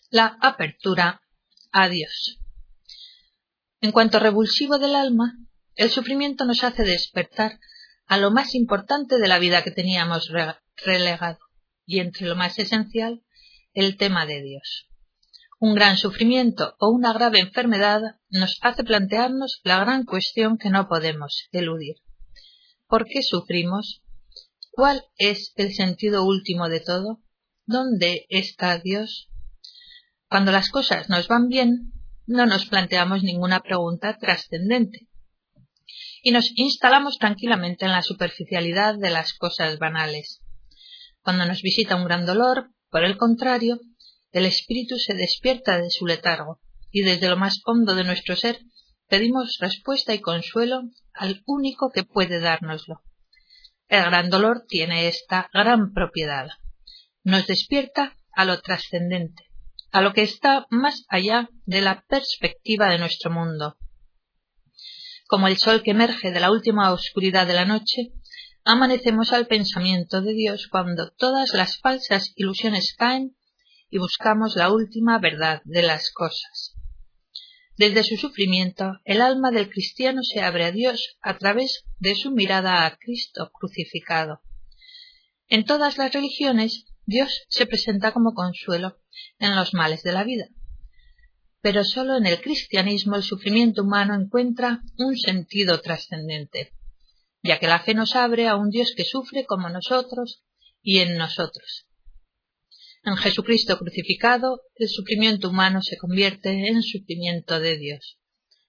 La 0.10 0.38
apertura 0.42 1.22
a 1.72 1.88
Dios. 1.88 2.40
En 3.80 3.94
cuanto 3.94 4.20
revulsivo 4.20 4.78
del 4.78 4.96
alma, 4.96 5.38
el 5.76 5.90
sufrimiento 5.90 6.44
nos 6.44 6.64
hace 6.66 6.84
despertar 6.84 7.60
a 8.08 8.18
lo 8.18 8.30
más 8.30 8.54
importante 8.56 9.18
de 9.18 9.28
la 9.28 9.40
vida 9.40 9.64
que 9.64 9.72
teníamos 9.72 10.30
relegado, 10.84 11.40
y 11.86 12.00
entre 12.00 12.28
lo 12.28 12.36
más 12.36 12.60
esencial, 12.60 13.24
el 13.74 13.96
tema 13.96 14.26
de 14.26 14.42
Dios. 14.42 14.90
Un 15.58 15.74
gran 15.74 15.98
sufrimiento 15.98 16.76
o 16.80 16.90
una 16.90 17.14
grave 17.14 17.40
enfermedad 17.40 18.02
nos 18.30 18.58
hace 18.62 18.84
plantearnos 18.84 19.62
la 19.64 19.80
gran 19.80 20.04
cuestión 20.04 20.58
que 20.58 20.70
no 20.70 20.88
podemos 20.90 21.48
eludir. 21.52 21.96
¿Por 22.88 23.06
qué 23.06 23.22
sufrimos? 23.22 24.02
¿Cuál 24.72 25.06
es 25.18 25.54
el 25.56 25.74
sentido 25.74 26.26
último 26.26 26.68
de 26.68 26.82
todo? 26.82 27.22
¿Dónde 27.66 28.26
está 28.30 28.78
Dios? 28.80 29.30
Cuando 30.28 30.52
las 30.52 30.70
cosas 30.70 31.10
nos 31.10 31.30
van 31.30 31.48
bien, 31.48 31.94
no 32.28 32.46
nos 32.46 32.66
planteamos 32.66 33.24
ninguna 33.24 33.62
pregunta 33.62 34.18
trascendente 34.18 35.08
y 36.22 36.32
nos 36.32 36.52
instalamos 36.56 37.18
tranquilamente 37.18 37.86
en 37.86 37.92
la 37.92 38.02
superficialidad 38.02 38.98
de 38.98 39.12
las 39.12 39.34
cosas 39.34 39.80
banales. 39.80 40.42
Cuando 41.22 41.46
nos 41.46 41.62
visita 41.62 41.96
un 41.96 42.06
gran 42.06 42.26
dolor, 42.26 42.72
por 42.90 43.04
el 43.04 43.16
contrario, 43.18 43.80
el 44.36 44.46
espíritu 44.46 45.00
se 45.00 45.14
despierta 45.14 45.80
de 45.80 45.90
su 45.90 46.06
letargo 46.06 46.60
y 46.92 47.04
desde 47.04 47.30
lo 47.30 47.38
más 47.38 47.62
hondo 47.64 47.96
de 47.96 48.04
nuestro 48.04 48.36
ser 48.36 48.60
pedimos 49.08 49.60
respuesta 49.62 50.14
y 50.14 50.20
consuelo 50.20 50.82
al 51.14 51.42
único 51.46 51.90
que 51.90 52.04
puede 52.04 52.42
dárnoslo. 52.42 53.02
El 53.88 54.04
gran 54.04 54.30
dolor 54.30 54.66
tiene 54.68 55.08
esta 55.08 55.50
gran 55.54 55.94
propiedad. 55.94 56.50
Nos 57.24 57.48
despierta 57.48 58.18
a 58.34 58.44
lo 58.44 58.60
trascendente, 58.60 59.46
a 59.94 60.02
lo 60.02 60.12
que 60.12 60.24
está 60.24 60.66
más 60.70 61.06
allá 61.08 61.50
de 61.66 61.80
la 61.80 62.04
perspectiva 62.06 62.90
de 62.90 63.00
nuestro 63.00 63.32
mundo. 63.32 63.78
Como 65.28 65.48
el 65.48 65.56
sol 65.56 65.82
que 65.82 65.92
emerge 65.92 66.32
de 66.32 66.42
la 66.42 66.52
última 66.52 66.92
oscuridad 66.92 67.48
de 67.48 67.54
la 67.54 67.64
noche, 67.64 68.12
amanecemos 68.66 69.32
al 69.32 69.48
pensamiento 69.48 70.22
de 70.22 70.34
Dios 70.34 70.68
cuando 70.70 71.12
todas 71.12 71.54
las 71.54 71.78
falsas 71.78 72.34
ilusiones 72.36 72.94
caen 72.98 73.38
y 73.90 73.98
buscamos 73.98 74.56
la 74.56 74.72
última 74.72 75.20
verdad 75.20 75.62
de 75.66 75.82
las 75.82 76.12
cosas. 76.12 76.76
Desde 77.78 78.04
su 78.04 78.16
sufrimiento, 78.16 79.00
el 79.04 79.22
alma 79.22 79.52
del 79.52 79.70
cristiano 79.70 80.24
se 80.24 80.42
abre 80.42 80.66
a 80.66 80.72
Dios 80.72 81.18
a 81.22 81.38
través 81.38 81.84
de 82.00 82.16
su 82.16 82.32
mirada 82.32 82.86
a 82.86 82.98
Cristo 82.98 83.52
crucificado. 83.52 84.42
En 85.48 85.66
todas 85.66 85.98
las 85.98 86.14
religiones, 86.14 86.86
Dios 87.06 87.44
se 87.50 87.66
presenta 87.66 88.14
como 88.14 88.34
consuelo 88.34 88.98
en 89.40 89.56
los 89.56 89.74
males 89.74 90.04
de 90.04 90.14
la 90.14 90.24
vida. 90.24 90.48
Pero 91.62 91.84
sólo 91.84 92.16
en 92.16 92.26
el 92.26 92.42
cristianismo 92.42 93.18
el 93.18 93.24
sufrimiento 93.24 93.84
humano 93.84 94.16
encuentra 94.16 94.82
un 94.98 95.18
sentido 95.18 95.82
trascendente, 95.82 96.74
ya 97.44 97.60
que 97.60 97.68
la 97.68 97.80
fe 97.80 97.94
nos 97.94 98.16
abre 98.16 98.48
a 98.48 98.56
un 98.56 98.70
Dios 98.70 98.94
que 98.96 99.04
sufre 99.04 99.46
como 99.46 99.70
nosotros 99.70 100.44
y 100.82 101.00
en 101.00 101.18
nosotros. 101.18 101.88
En 103.06 103.18
Jesucristo 103.18 103.78
crucificado, 103.78 104.64
el 104.78 104.90
sufrimiento 104.90 105.50
humano 105.50 105.84
se 105.84 105.96
convierte 105.96 106.68
en 106.70 106.82
sufrimiento 106.82 107.60
de 107.60 107.78
Dios, 107.78 108.18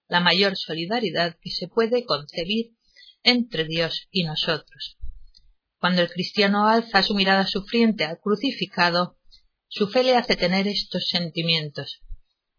la 0.09 0.21
mayor 0.21 0.59
solidaridad 0.59 1.38
que 1.40 1.50
se 1.50 1.69
puede 1.69 2.05
concebir 2.05 2.76
entre 3.23 3.64
Dios 3.64 4.09
y 4.11 4.25
nosotros. 4.25 4.99
Cuando 5.78 6.02
el 6.02 6.11
cristiano 6.11 6.69
alza 6.69 7.02
su 7.02 7.14
mirada 7.14 7.47
sufriente 7.47 8.05
al 8.05 8.21
crucificado, 8.21 9.19
su 9.69 9.88
fe 9.88 10.02
le 10.02 10.16
hace 10.16 10.37
tener 10.37 10.69
estos 10.69 11.09
sentimientos, 11.09 12.02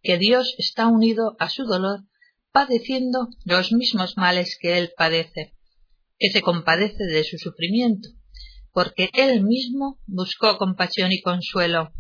que 0.02 0.18
Dios 0.18 0.56
está 0.58 0.88
unido 0.88 1.36
a 1.40 1.48
su 1.52 1.64
dolor, 1.64 2.06
padeciendo 2.52 3.30
los 3.46 3.72
mismos 3.72 4.18
males 4.18 4.58
que 4.60 4.80
él 4.80 4.94
padece, 4.98 5.54
que 6.18 6.32
se 6.32 6.42
compadece 6.42 7.04
de 7.04 7.24
su 7.24 7.38
sufrimiento, 7.38 8.10
porque 8.78 9.10
él 9.14 9.44
mismo 9.44 10.00
buscó 10.06 10.60
compasión 10.60 11.12
y 11.12 11.24
consuelo, 11.24 11.94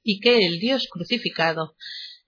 y 0.00 0.20
que 0.20 0.46
el 0.46 0.60
Dios 0.60 0.86
crucificado 0.88 1.74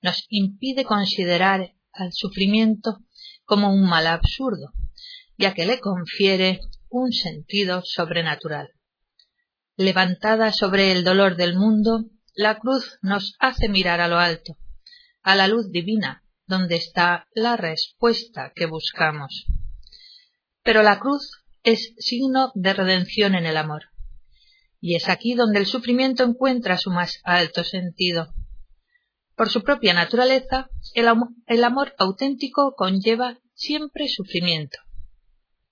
nos 0.03 0.27
impide 0.29 0.83
considerar 0.83 1.77
al 1.93 2.13
sufrimiento 2.13 2.99
como 3.45 3.73
un 3.73 3.89
mal 3.89 4.09
absurdo, 4.09 4.73
ya 5.39 5.55
que 5.55 5.67
le 5.67 5.79
confiere 5.79 6.59
un 6.89 7.13
sentido 7.13 7.83
sobrenatural. 7.85 8.71
Levantada 9.77 10.51
sobre 10.51 10.91
el 10.91 11.05
dolor 11.05 11.37
del 11.37 11.55
mundo, 11.55 12.07
la 12.35 12.59
cruz 12.59 12.99
nos 13.03 13.37
hace 13.39 13.69
mirar 13.69 14.01
a 14.01 14.09
lo 14.09 14.19
alto, 14.19 14.59
a 15.23 15.37
la 15.37 15.47
luz 15.47 15.71
divina, 15.71 16.25
donde 16.45 16.75
está 16.75 17.29
la 17.37 17.57
respuesta 17.57 18.51
que 18.53 18.67
buscamos. 18.67 19.47
Pero 20.65 20.83
la 20.83 20.99
cruz 20.99 21.40
es 21.63 21.95
signo 21.99 22.53
de 22.55 22.73
redención 22.73 23.35
en 23.35 23.47
el 23.47 23.57
amor. 23.57 23.91
Y 24.81 24.97
es 24.97 25.09
aquí 25.09 25.35
donde 25.35 25.59
el 25.59 25.67
sufrimiento 25.67 26.25
encuentra 26.25 26.79
su 26.79 26.91
más 26.91 27.21
alto 27.25 27.65
sentido. 27.65 28.35
Por 29.37 29.51
su 29.51 29.63
propia 29.63 29.95
naturaleza, 29.95 30.69
el, 30.95 31.65
amor 31.65 31.95
auténtico 31.99 32.75
conlleva 32.77 33.39
siempre 33.55 34.09
sufrimiento, 34.09 34.79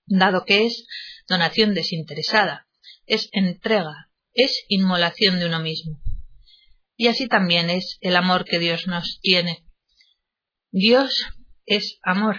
dado 0.05 0.43
que 0.45 0.65
es 0.65 0.85
donación 1.27 1.73
desinteresada, 1.73 2.67
es 3.05 3.29
entrega, 3.31 4.09
es 4.33 4.65
inmolación 4.69 5.39
de 5.39 5.47
uno 5.47 5.59
mismo. 5.59 5.99
Y 6.95 7.07
así 7.07 7.27
también 7.27 7.69
es 7.69 7.97
el 8.01 8.15
amor 8.15 8.45
que 8.45 8.59
Dios 8.59 8.87
nos 8.87 9.19
tiene. 9.21 9.63
Dios 10.71 11.25
es 11.65 11.99
amor, 12.03 12.37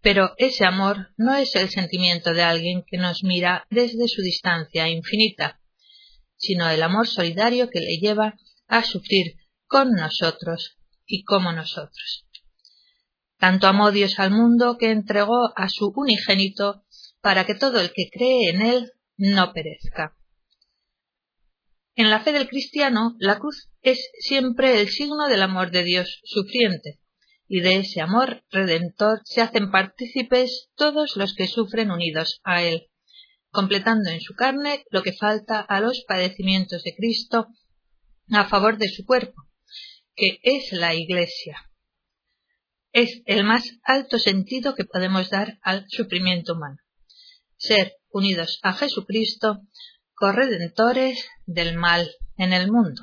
pero 0.00 0.34
ese 0.38 0.64
amor 0.64 1.08
no 1.16 1.34
es 1.34 1.54
el 1.56 1.70
sentimiento 1.70 2.32
de 2.32 2.42
alguien 2.42 2.84
que 2.86 2.98
nos 2.98 3.24
mira 3.24 3.66
desde 3.70 4.08
su 4.08 4.22
distancia 4.22 4.88
infinita, 4.88 5.60
sino 6.36 6.68
el 6.68 6.82
amor 6.82 7.08
solidario 7.08 7.68
que 7.68 7.80
le 7.80 7.98
lleva 8.00 8.38
a 8.68 8.84
sufrir 8.84 9.36
con 9.66 9.92
nosotros 9.92 10.78
y 11.06 11.24
como 11.24 11.52
nosotros. 11.52 12.26
Tanto 13.38 13.66
amó 13.66 13.90
Dios 13.92 14.18
al 14.18 14.30
mundo 14.30 14.76
que 14.78 14.90
entregó 14.90 15.52
a 15.56 15.68
su 15.68 15.92
unigénito 15.94 16.84
para 17.20 17.44
que 17.44 17.54
todo 17.54 17.80
el 17.80 17.92
que 17.92 18.08
cree 18.10 18.50
en 18.50 18.62
él 18.62 18.92
no 19.16 19.52
perezca. 19.52 20.16
En 21.94 22.10
la 22.10 22.20
fe 22.20 22.32
del 22.32 22.48
cristiano, 22.48 23.16
la 23.18 23.38
cruz 23.38 23.68
es 23.82 24.10
siempre 24.20 24.80
el 24.80 24.88
signo 24.88 25.26
del 25.28 25.42
amor 25.42 25.72
de 25.72 25.82
Dios 25.82 26.20
sufriente, 26.24 27.00
y 27.48 27.60
de 27.60 27.76
ese 27.78 28.02
amor 28.02 28.44
redentor 28.50 29.22
se 29.24 29.40
hacen 29.40 29.70
partícipes 29.70 30.68
todos 30.76 31.16
los 31.16 31.34
que 31.34 31.46
sufren 31.46 31.90
unidos 31.90 32.40
a 32.44 32.62
él, 32.62 32.88
completando 33.50 34.10
en 34.10 34.20
su 34.20 34.34
carne 34.34 34.84
lo 34.90 35.02
que 35.02 35.14
falta 35.14 35.60
a 35.60 35.80
los 35.80 36.04
padecimientos 36.06 36.82
de 36.84 36.94
Cristo 36.94 37.48
a 38.30 38.46
favor 38.46 38.76
de 38.76 38.88
su 38.88 39.06
cuerpo, 39.06 39.48
que 40.14 40.38
es 40.42 40.72
la 40.72 40.94
Iglesia. 40.94 41.64
Es 42.92 43.22
el 43.24 43.44
más 43.44 43.78
alto 43.82 44.18
sentido 44.18 44.74
que 44.74 44.84
podemos 44.84 45.30
dar 45.30 45.58
al 45.62 45.86
sufrimiento 45.88 46.54
humano. 46.54 46.78
Ser 47.56 47.94
unidos 48.10 48.58
a 48.62 48.74
Jesucristo, 48.74 49.62
corredentores 50.14 51.26
del 51.46 51.76
mal 51.76 52.10
en 52.36 52.52
el 52.52 52.70
mundo. 52.70 53.02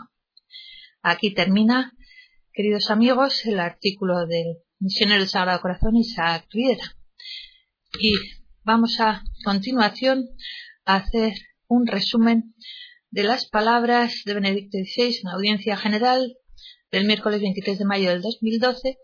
Aquí 1.02 1.34
termina 1.34 1.95
queridos 2.56 2.90
amigos, 2.90 3.46
el 3.46 3.60
artículo 3.60 4.26
del 4.28 4.60
misionero 4.80 5.20
del 5.20 5.28
Sagrado 5.28 5.60
Corazón 5.60 5.98
Isaac 5.98 6.48
Riera. 6.52 6.96
Y 8.00 8.14
vamos 8.64 9.02
a 9.02 9.26
continuación 9.44 10.30
a 10.86 10.96
hacer 10.96 11.34
un 11.68 11.86
resumen 11.86 12.56
de 13.10 13.24
las 13.24 13.50
palabras 13.50 14.22
de 14.24 14.36
Benedicto 14.36 14.78
XVI 14.78 15.20
en 15.22 15.28
audiencia 15.28 15.76
general 15.76 16.38
del 16.92 17.06
miércoles 17.06 17.42
23 17.42 17.78
de 17.78 17.86
mayo 17.86 18.10
del 18.10 18.22
2012, 18.22 19.00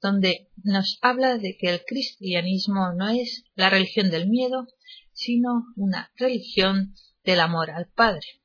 donde 0.00 0.50
nos 0.62 0.98
habla 1.02 1.36
de 1.36 1.56
que 1.58 1.70
el 1.70 1.82
cristianismo 1.84 2.92
no 2.96 3.08
es 3.08 3.42
la 3.56 3.70
religión 3.70 4.08
del 4.12 4.28
miedo, 4.28 4.68
sino 5.12 5.64
una 5.74 6.12
religión 6.16 6.94
del 7.24 7.40
amor 7.40 7.72
al 7.72 7.88
Padre 7.88 8.43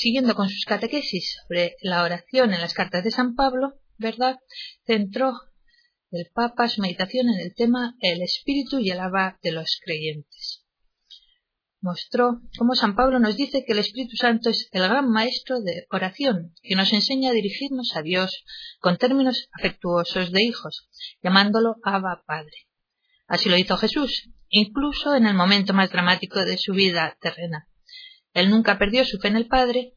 siguiendo 0.00 0.34
con 0.34 0.48
sus 0.48 0.64
catequesis 0.64 1.36
sobre 1.42 1.76
la 1.82 2.02
oración 2.02 2.52
en 2.54 2.60
las 2.60 2.74
cartas 2.74 3.04
de 3.04 3.10
San 3.10 3.34
Pablo, 3.34 3.74
¿verdad? 3.98 4.38
Centró 4.86 5.34
el 6.10 6.26
Papa 6.34 6.68
su 6.68 6.80
meditación 6.80 7.28
en 7.28 7.38
el 7.40 7.54
tema 7.54 7.94
el 8.00 8.22
espíritu 8.22 8.78
y 8.78 8.90
el 8.90 8.98
alma 8.98 9.38
de 9.42 9.52
los 9.52 9.78
creyentes. 9.84 10.64
Mostró 11.82 12.40
cómo 12.58 12.74
San 12.74 12.94
Pablo 12.94 13.20
nos 13.20 13.36
dice 13.36 13.64
que 13.64 13.72
el 13.72 13.78
Espíritu 13.78 14.16
Santo 14.16 14.50
es 14.50 14.68
el 14.72 14.82
gran 14.82 15.08
maestro 15.08 15.60
de 15.60 15.86
oración, 15.90 16.52
que 16.62 16.74
nos 16.74 16.92
enseña 16.92 17.30
a 17.30 17.32
dirigirnos 17.32 17.96
a 17.96 18.02
Dios 18.02 18.44
con 18.80 18.98
términos 18.98 19.48
afectuosos 19.52 20.30
de 20.30 20.42
hijos, 20.42 20.90
llamándolo 21.22 21.76
Abba 21.82 22.22
Padre. 22.26 22.68
Así 23.26 23.48
lo 23.48 23.56
hizo 23.56 23.78
Jesús, 23.78 24.28
incluso 24.48 25.14
en 25.14 25.26
el 25.26 25.34
momento 25.34 25.72
más 25.72 25.90
dramático 25.90 26.44
de 26.44 26.58
su 26.58 26.74
vida 26.74 27.16
terrena. 27.18 27.69
Él 28.32 28.50
nunca 28.50 28.78
perdió 28.78 29.04
su 29.04 29.18
fe 29.18 29.28
en 29.28 29.36
el 29.36 29.48
Padre 29.48 29.94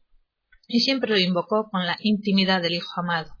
y 0.66 0.80
siempre 0.80 1.10
lo 1.10 1.18
invocó 1.18 1.68
con 1.70 1.86
la 1.86 1.96
intimidad 2.00 2.62
del 2.62 2.74
Hijo 2.74 3.00
amado. 3.00 3.36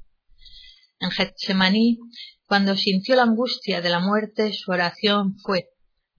En 1.00 1.10
Getsemaní, 1.10 1.98
cuando 2.46 2.76
sintió 2.76 3.16
la 3.16 3.22
angustia 3.22 3.80
de 3.80 3.90
la 3.90 4.00
muerte, 4.00 4.52
su 4.52 4.70
oración 4.70 5.36
fue 5.38 5.70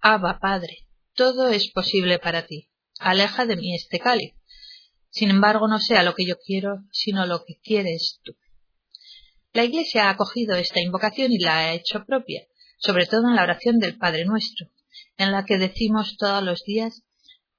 Abba, 0.02 0.40
Padre, 0.40 0.88
todo 1.14 1.50
es 1.50 1.72
posible 1.72 2.20
para 2.20 2.46
ti. 2.46 2.70
Aleja 3.00 3.46
de 3.46 3.56
mí 3.56 3.76
este 3.76 4.00
cáliz. 4.00 4.34
Sin 5.10 5.30
embargo, 5.30 5.68
no 5.68 5.80
sea 5.80 6.04
lo 6.04 6.14
que 6.14 6.26
yo 6.26 6.36
quiero, 6.46 6.84
sino 6.92 7.26
lo 7.26 7.46
que 7.46 7.58
quieres 7.64 8.20
tú. 8.24 8.36
La 9.54 9.64
Iglesia 9.64 10.08
ha 10.08 10.10
acogido 10.12 10.56
esta 10.56 10.82
invocación 10.82 11.32
y 11.32 11.40
la 11.40 11.58
ha 11.58 11.74
hecho 11.74 12.04
propia, 12.06 12.46
sobre 12.78 13.06
todo 13.06 13.30
en 13.30 13.36
la 13.36 13.44
oración 13.44 13.80
del 13.80 13.98
Padre 13.98 14.26
nuestro, 14.26 14.68
en 15.18 15.32
la 15.32 15.46
que 15.46 15.58
decimos 15.58 16.18
todos 16.18 16.44
los 16.44 16.64
días 16.64 17.04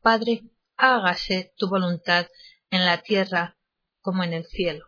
Padre, 0.06 0.44
hágase 0.76 1.52
tu 1.56 1.68
voluntad 1.68 2.26
en 2.70 2.84
la 2.84 3.02
tierra 3.02 3.56
como 4.00 4.24
en 4.24 4.32
el 4.32 4.44
cielo. 4.46 4.86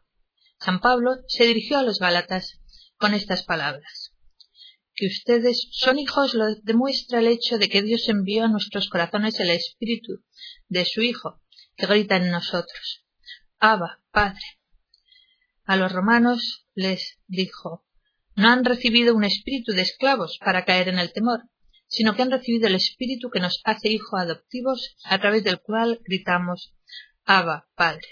San 0.61 0.81
Pablo 0.81 1.17
se 1.29 1.45
dirigió 1.45 1.79
a 1.79 1.83
los 1.83 1.99
Gálatas 1.99 2.61
con 2.97 3.15
estas 3.15 3.45
palabras. 3.45 4.13
Que 4.95 5.07
ustedes 5.07 5.69
son 5.71 5.99
hijos 5.99 6.35
lo 6.35 6.47
demuestra 6.63 7.21
el 7.21 7.29
hecho 7.29 7.59
de 7.59 7.69
que 7.69 7.83
Dios 7.83 8.09
envió 8.09 8.45
a 8.45 8.49
nuestros 8.49 8.89
corazones 8.89 9.39
el 9.39 9.51
espíritu 9.51 10.25
de 10.69 10.85
su 10.85 11.03
Hijo, 11.03 11.41
que 11.77 11.87
grita 11.87 12.17
en 12.17 12.31
nosotros. 12.31 13.05
Abba, 13.61 14.01
Padre. 14.11 14.43
A 15.65 15.77
los 15.77 15.93
romanos 15.93 16.67
les 16.75 17.19
dijo, 17.27 17.85
no 18.35 18.49
han 18.49 18.65
recibido 18.65 19.15
un 19.15 19.25
espíritu 19.25 19.73
de 19.73 19.83
esclavos 19.83 20.39
para 20.45 20.65
caer 20.65 20.89
en 20.89 20.99
el 20.99 21.13
temor, 21.13 21.43
sino 21.89 22.15
que 22.15 22.23
han 22.23 22.31
recibido 22.31 22.69
el 22.69 22.75
Espíritu 22.75 23.31
que 23.31 23.41
nos 23.41 23.61
hace 23.65 23.89
hijos 23.89 24.21
adoptivos, 24.21 24.97
a 25.05 25.19
través 25.19 25.43
del 25.43 25.61
cual 25.61 26.01
gritamos 26.05 26.75
Abba, 27.25 27.69
Padre. 27.75 28.07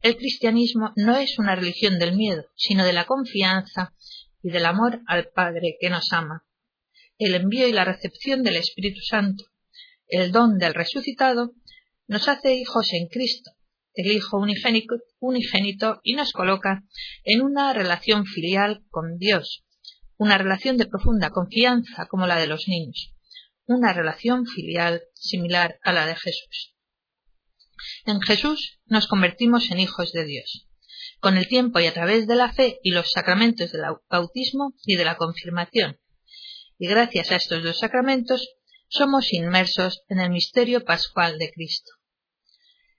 El 0.00 0.16
cristianismo 0.16 0.92
no 0.96 1.16
es 1.16 1.38
una 1.38 1.56
religión 1.56 1.98
del 1.98 2.14
miedo, 2.14 2.44
sino 2.54 2.84
de 2.84 2.92
la 2.92 3.06
confianza 3.06 3.94
y 4.42 4.50
del 4.50 4.66
amor 4.66 5.00
al 5.06 5.28
Padre 5.28 5.78
que 5.80 5.88
nos 5.88 6.12
ama. 6.12 6.44
El 7.18 7.34
envío 7.34 7.66
y 7.66 7.72
la 7.72 7.86
recepción 7.86 8.42
del 8.42 8.56
Espíritu 8.56 9.00
Santo, 9.00 9.44
el 10.06 10.30
don 10.30 10.58
del 10.58 10.74
resucitado, 10.74 11.54
nos 12.06 12.28
hace 12.28 12.54
hijos 12.54 12.92
en 12.92 13.08
Cristo, 13.08 13.52
el 13.94 14.12
Hijo 14.12 14.38
unigénito, 14.38 14.96
unigénito 15.20 16.00
y 16.02 16.14
nos 16.14 16.32
coloca 16.32 16.84
en 17.24 17.40
una 17.40 17.72
relación 17.72 18.26
filial 18.26 18.84
con 18.90 19.16
Dios, 19.16 19.64
una 20.16 20.38
relación 20.38 20.76
de 20.76 20.86
profunda 20.86 21.30
confianza 21.30 22.06
como 22.06 22.26
la 22.26 22.36
de 22.36 22.46
los 22.46 22.68
niños, 22.68 23.14
una 23.66 23.92
relación 23.92 24.46
filial 24.46 25.02
similar 25.14 25.78
a 25.82 25.92
la 25.92 26.06
de 26.06 26.16
Jesús. 26.16 26.74
En 28.06 28.20
Jesús 28.20 28.80
nos 28.86 29.08
convertimos 29.08 29.70
en 29.70 29.80
hijos 29.80 30.12
de 30.12 30.24
Dios, 30.24 30.68
con 31.20 31.36
el 31.36 31.48
tiempo 31.48 31.80
y 31.80 31.86
a 31.86 31.94
través 31.94 32.26
de 32.26 32.36
la 32.36 32.52
fe 32.52 32.78
y 32.82 32.90
los 32.90 33.10
sacramentos 33.10 33.72
del 33.72 33.82
bautismo 34.08 34.74
y 34.84 34.96
de 34.96 35.04
la 35.04 35.16
confirmación. 35.16 35.98
Y 36.78 36.86
gracias 36.88 37.30
a 37.30 37.36
estos 37.36 37.62
dos 37.62 37.78
sacramentos 37.78 38.56
somos 38.88 39.32
inmersos 39.32 40.02
en 40.08 40.20
el 40.20 40.30
misterio 40.30 40.84
pascual 40.84 41.38
de 41.38 41.50
Cristo. 41.50 41.90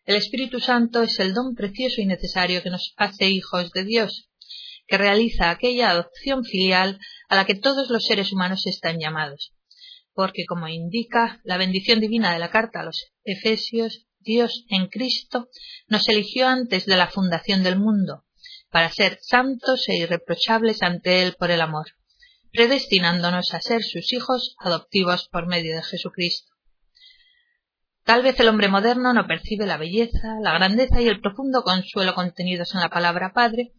El 0.06 0.17
Espíritu 0.17 0.60
Santo 0.60 1.01
es 1.01 1.19
el 1.19 1.34
don 1.34 1.56
precioso 1.56 2.01
y 2.01 2.06
necesario 2.06 2.62
que 2.62 2.69
nos 2.69 2.93
hace 2.97 3.30
hijos 3.30 3.71
de 3.71 3.86
Dios 3.86 4.30
que 4.88 4.98
realiza 4.98 5.50
aquella 5.50 5.89
adopción 5.89 6.43
filial 6.43 7.00
a 7.30 7.36
la 7.36 7.45
que 7.45 7.56
todos 7.56 7.89
los 7.89 8.06
seres 8.06 8.32
humanos 8.32 8.65
están 8.67 9.00
llamados. 9.00 9.54
Porque, 10.13 10.45
como 10.45 10.67
indica 10.67 11.41
la 11.43 11.58
bendición 11.58 12.00
divina 12.00 12.34
de 12.34 12.39
la 12.39 12.50
carta 12.50 12.80
a 12.80 12.84
los 12.84 13.12
Efesios, 13.24 14.06
Dios 14.19 14.65
en 14.69 14.88
Cristo 14.88 15.50
nos 15.88 16.08
eligió 16.10 16.48
antes 16.48 16.86
de 16.86 16.95
la 16.95 17.08
fundación 17.08 17.63
del 17.63 17.78
mundo, 17.78 18.26
para 18.71 18.91
ser 18.91 19.19
santos 19.21 19.88
e 19.88 19.98
irreprochables 19.98 20.82
ante 20.82 21.21
Él 21.21 21.36
por 21.38 21.52
el 21.52 21.62
amor, 21.62 21.88
predestinándonos 22.52 23.54
a 23.54 23.62
ser 23.62 23.84
sus 23.84 24.12
hijos 24.13 24.56
adoptivos 24.60 25.30
por 25.30 25.48
medio 25.48 25.76
de 25.76 25.84
Jesucristo. 25.84 26.56
Tal 28.04 28.21
vez 28.21 28.39
el 28.39 28.48
hombre 28.48 28.67
moderno 28.67 29.13
no 29.13 29.26
percibe 29.26 29.65
la 29.65 29.78
belleza, 29.78 30.38
la 30.41 30.54
grandeza 30.54 31.02
y 31.02 31.08
el 31.08 31.21
profundo 31.21 31.63
consuelo 31.63 32.13
contenidos 32.13 32.76
en 32.76 32.82
la 32.82 32.89
palabra 32.89 33.34
Padre, 33.34 33.74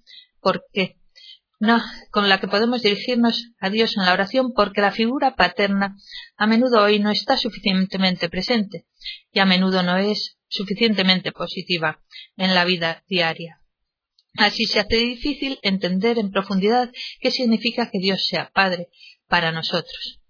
no, 1.59 1.83
con 2.11 2.29
la 2.29 2.39
que 2.39 2.49
podemos 2.49 2.83
dirigirnos 2.83 3.53
a 3.59 3.71
Dios 3.71 3.97
en 3.97 4.05
la 4.05 4.13
oración, 4.13 4.53
porque 4.55 4.83
la 4.83 4.93
figura 4.93 5.37
paterna 5.37 5.97
a 6.37 6.47
menudo 6.47 6.83
hoy 6.83 6.99
no 6.99 7.11
está 7.11 7.37
suficientemente 7.39 8.29
presente 8.29 8.87
y 9.33 9.39
a 9.39 9.47
menudo 9.47 9.83
no 9.83 9.97
es 9.97 10.37
suficientemente 10.49 11.33
positiva 11.33 12.03
en 12.37 12.55
la 12.55 12.65
vida 12.65 13.05
diaria. 13.09 13.63
Así 14.37 14.67
se 14.67 14.81
hace 14.81 14.97
difícil 14.97 15.59
entender 15.63 16.19
en 16.19 16.31
profundidad 16.31 16.91
qué 17.21 17.31
significa 17.31 17.91
que 17.91 17.99
Dios 17.99 18.27
sea 18.27 18.51
Padre 18.53 18.89
para 19.29 19.51
nosotros. 19.53 20.21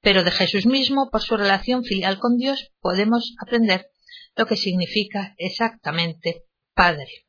pero 0.00 0.22
de 0.22 0.30
Jesús 0.30 0.64
mismo, 0.64 1.10
por 1.10 1.22
su 1.22 1.36
relación 1.36 1.82
filial 1.84 2.20
con 2.20 2.36
Dios, 2.36 2.70
podemos 2.80 3.34
aprender 3.42 3.90
lo 4.36 4.46
que 4.46 4.56
significa 4.56 5.34
exactamente 5.38 6.44
Padre. 6.72 7.27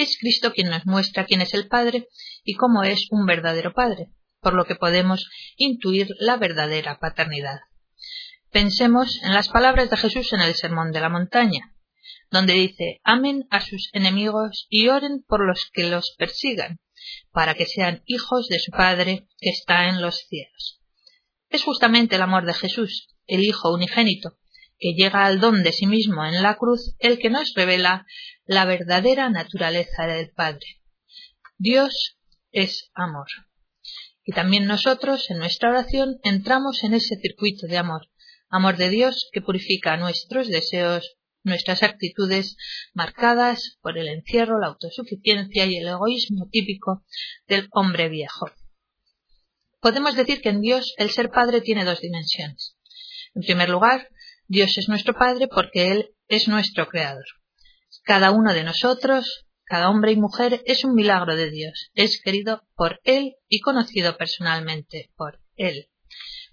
Es 0.00 0.16
Cristo 0.18 0.54
quien 0.54 0.70
nos 0.70 0.86
muestra 0.86 1.26
quién 1.26 1.42
es 1.42 1.52
el 1.52 1.68
Padre 1.68 2.08
y 2.42 2.54
cómo 2.54 2.84
es 2.84 3.08
un 3.10 3.26
verdadero 3.26 3.74
Padre, 3.74 4.06
por 4.40 4.54
lo 4.54 4.64
que 4.64 4.74
podemos 4.74 5.28
intuir 5.56 6.08
la 6.18 6.38
verdadera 6.38 6.98
paternidad. 6.98 7.60
Pensemos 8.50 9.22
en 9.22 9.34
las 9.34 9.50
palabras 9.50 9.90
de 9.90 9.98
Jesús 9.98 10.32
en 10.32 10.40
el 10.40 10.54
Sermón 10.54 10.92
de 10.92 11.00
la 11.00 11.10
Montaña, 11.10 11.74
donde 12.30 12.54
dice, 12.54 13.02
amen 13.04 13.46
a 13.50 13.60
sus 13.60 13.90
enemigos 13.92 14.66
y 14.70 14.88
oren 14.88 15.22
por 15.28 15.46
los 15.46 15.68
que 15.70 15.90
los 15.90 16.14
persigan, 16.16 16.80
para 17.30 17.52
que 17.52 17.66
sean 17.66 18.02
hijos 18.06 18.48
de 18.48 18.58
su 18.58 18.70
Padre 18.70 19.28
que 19.38 19.50
está 19.50 19.90
en 19.90 20.00
los 20.00 20.16
cielos. 20.16 20.80
Es 21.50 21.62
justamente 21.62 22.16
el 22.16 22.22
amor 22.22 22.46
de 22.46 22.54
Jesús, 22.54 23.08
el 23.26 23.44
Hijo 23.44 23.70
unigénito, 23.70 24.38
que 24.80 24.94
llega 24.94 25.26
al 25.26 25.38
don 25.38 25.62
de 25.62 25.72
sí 25.72 25.86
mismo 25.86 26.24
en 26.24 26.42
la 26.42 26.56
cruz, 26.56 26.96
el 26.98 27.18
que 27.18 27.30
nos 27.30 27.52
revela 27.54 28.06
la 28.46 28.64
verdadera 28.64 29.28
naturaleza 29.28 30.06
del 30.06 30.30
Padre. 30.30 30.80
Dios 31.58 32.18
es 32.50 32.90
amor. 32.94 33.28
Y 34.24 34.32
también 34.32 34.66
nosotros, 34.66 35.30
en 35.30 35.38
nuestra 35.38 35.68
oración, 35.68 36.18
entramos 36.24 36.82
en 36.82 36.94
ese 36.94 37.16
circuito 37.16 37.66
de 37.66 37.76
amor, 37.76 38.08
amor 38.48 38.78
de 38.78 38.88
Dios 38.88 39.28
que 39.32 39.42
purifica 39.42 39.96
nuestros 39.98 40.48
deseos, 40.48 41.16
nuestras 41.42 41.82
actitudes 41.82 42.56
marcadas 42.94 43.78
por 43.82 43.98
el 43.98 44.08
encierro, 44.08 44.58
la 44.58 44.68
autosuficiencia 44.68 45.66
y 45.66 45.76
el 45.76 45.88
egoísmo 45.88 46.48
típico 46.50 47.04
del 47.46 47.68
hombre 47.72 48.08
viejo. 48.08 48.50
Podemos 49.80 50.16
decir 50.16 50.40
que 50.40 50.50
en 50.50 50.60
Dios 50.60 50.94
el 50.96 51.10
ser 51.10 51.30
padre 51.30 51.60
tiene 51.60 51.84
dos 51.84 52.00
dimensiones. 52.00 52.76
En 53.34 53.42
primer 53.42 53.68
lugar, 53.68 54.08
Dios 54.52 54.76
es 54.78 54.88
nuestro 54.88 55.14
Padre 55.14 55.46
porque 55.46 55.92
Él 55.92 56.10
es 56.26 56.48
nuestro 56.48 56.88
Creador. 56.88 57.24
Cada 58.02 58.32
uno 58.32 58.52
de 58.52 58.64
nosotros, 58.64 59.46
cada 59.62 59.88
hombre 59.88 60.10
y 60.10 60.16
mujer, 60.16 60.60
es 60.66 60.82
un 60.82 60.96
milagro 60.96 61.36
de 61.36 61.52
Dios. 61.52 61.92
Es 61.94 62.20
querido 62.20 62.66
por 62.74 63.00
Él 63.04 63.36
y 63.48 63.60
conocido 63.60 64.16
personalmente 64.16 65.12
por 65.14 65.40
Él. 65.54 65.86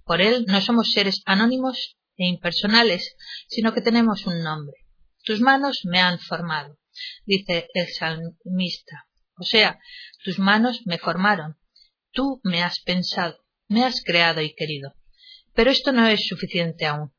Por 0.04 0.22
Él 0.22 0.46
no 0.48 0.62
somos 0.62 0.92
seres 0.92 1.24
anónimos 1.26 1.98
e 2.18 2.28
impersonales, 2.28 3.16
sino 3.48 3.74
que 3.74 3.82
tenemos 3.82 4.28
un 4.28 4.44
nombre. 4.44 4.78
Tus 5.24 5.42
manos 5.42 5.82
me 5.86 6.00
han 6.00 6.20
formado, 6.20 6.78
dice 7.26 7.68
el 7.74 7.88
salmista. 7.88 9.08
O 9.40 9.44
sea, 9.44 9.80
tus 10.24 10.38
manos 10.38 10.82
me 10.86 11.00
formaron. 11.00 11.58
Tú 12.12 12.42
me 12.44 12.62
has 12.62 12.80
pensado, 12.80 13.44
me 13.68 13.86
has 13.86 14.04
creado 14.04 14.44
y 14.44 14.54
querido. 14.54 14.94
Pero 15.56 15.72
esto 15.72 15.92
no 15.92 16.06
es 16.06 16.28
suficiente 16.28 16.86
aún. 16.86 17.12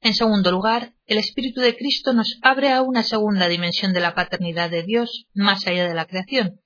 En 0.00 0.14
segundo 0.14 0.50
lugar, 0.50 0.94
el 1.06 1.18
Espíritu 1.18 1.60
de 1.60 1.76
Cristo 1.76 2.12
nos 2.12 2.38
abre 2.42 2.72
a 2.72 2.82
una 2.82 3.02
segunda 3.02 3.48
dimensión 3.48 3.92
de 3.92 4.00
la 4.00 4.14
paternidad 4.14 4.70
de 4.70 4.82
Dios 4.82 5.26
más 5.34 5.66
allá 5.66 5.88
de 5.88 5.94
la 5.94 6.06
creación, 6.06 6.60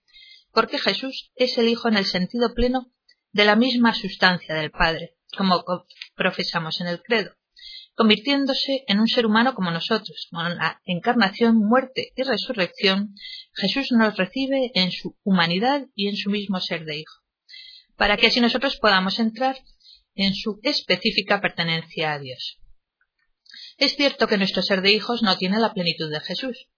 porque 0.53 0.79
Jesús 0.79 1.31
es 1.35 1.57
el 1.59 1.69
Hijo 1.69 1.89
en 1.89 1.97
el 1.97 2.07
sentido 2.07 2.55
pleno 2.55 2.93
de 3.33 3.45
la 3.45 3.57
misma 3.57 3.95
sustancia 3.95 4.55
del 4.55 4.71
Padre, 4.71 5.17
como 5.37 5.65
profesamos 6.17 6.81
en 6.81 6.89
el 6.89 7.03
credo 7.03 7.33
convirtiéndose 8.01 8.85
en 8.87 8.99
un 8.99 9.09
ser 9.09 9.27
humano 9.27 9.55
como 9.55 9.71
nosotros. 9.71 10.29
Con 10.31 10.57
la 10.57 10.81
encarnación, 10.87 11.57
muerte 11.59 12.13
y 12.17 12.23
resurrección, 12.23 13.15
Jesús 13.53 13.93
nos 13.93 14.17
recibe 14.17 14.71
en 14.75 14.91
su 14.91 15.19
humanidad 15.23 15.87
y 15.95 16.09
en 16.09 16.17
su 16.17 16.31
mismo 16.31 16.61
ser 16.61 16.87
de 16.87 17.01
hijo, 17.01 17.15
para 17.97 18.17
que 18.17 18.29
así 18.29 18.41
nosotros 18.41 18.79
podamos 18.81 19.19
entrar 19.19 19.59
en 20.15 20.35
su 20.35 20.61
específica 20.63 21.43
pertenencia 21.43 22.15
a 22.15 22.19
Dios. 22.19 22.59
Es 23.79 23.97
cierto 23.97 24.27
que 24.27 24.39
nuestro 24.39 24.63
ser 24.63 24.83
de 24.83 24.93
hijos 24.93 25.23
no 25.23 25.37
tiene 25.37 25.59
la 25.59 25.73
plenitud 25.73 26.11
de 26.11 26.21
Jesús. 26.21 26.69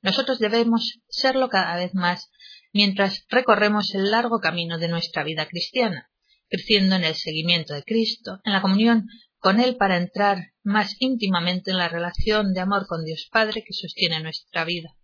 Nosotros 0.00 0.38
debemos 0.38 1.00
serlo 1.08 1.48
cada 1.48 1.76
vez 1.76 1.94
más 1.94 2.30
mientras 2.72 3.24
recorremos 3.28 3.94
el 3.94 4.10
largo 4.10 4.40
camino 4.40 4.78
de 4.78 4.88
nuestra 4.88 5.24
vida 5.24 5.46
cristiana, 5.46 6.10
creciendo 6.48 6.96
en 6.96 7.04
el 7.04 7.14
seguimiento 7.14 7.74
de 7.74 7.82
Cristo, 7.82 8.40
en 8.44 8.52
la 8.52 8.62
comunión 8.62 9.06
con 9.38 9.60
Él 9.60 9.76
para 9.76 9.96
entrar 9.96 10.52
más 10.62 10.96
íntimamente 11.00 11.70
en 11.72 11.78
la 11.78 11.88
relación 11.88 12.54
de 12.54 12.60
amor 12.60 12.86
con 12.86 13.04
Dios 13.04 13.28
Padre 13.30 13.64
que 13.66 13.72
sostiene 13.72 14.20
nuestra 14.20 14.64
vida. 14.64 14.96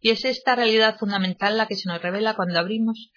Y 0.00 0.10
es 0.10 0.24
esta 0.24 0.56
realidad 0.56 0.96
fundamental 0.98 1.56
la 1.56 1.66
que 1.66 1.76
se 1.76 1.88
nos 1.88 2.02
revela 2.02 2.34
cuando 2.34 2.58
abrimos 2.58 3.10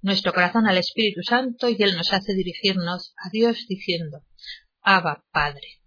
nuestro 0.00 0.32
corazón 0.32 0.66
al 0.66 0.78
Espíritu 0.78 1.22
Santo 1.22 1.68
y 1.68 1.76
Él 1.82 1.96
nos 1.96 2.12
hace 2.12 2.34
dirigirnos 2.34 3.14
a 3.16 3.30
Dios 3.30 3.66
diciendo, 3.68 4.22
Abba 4.82 5.24
Padre. 5.32 5.80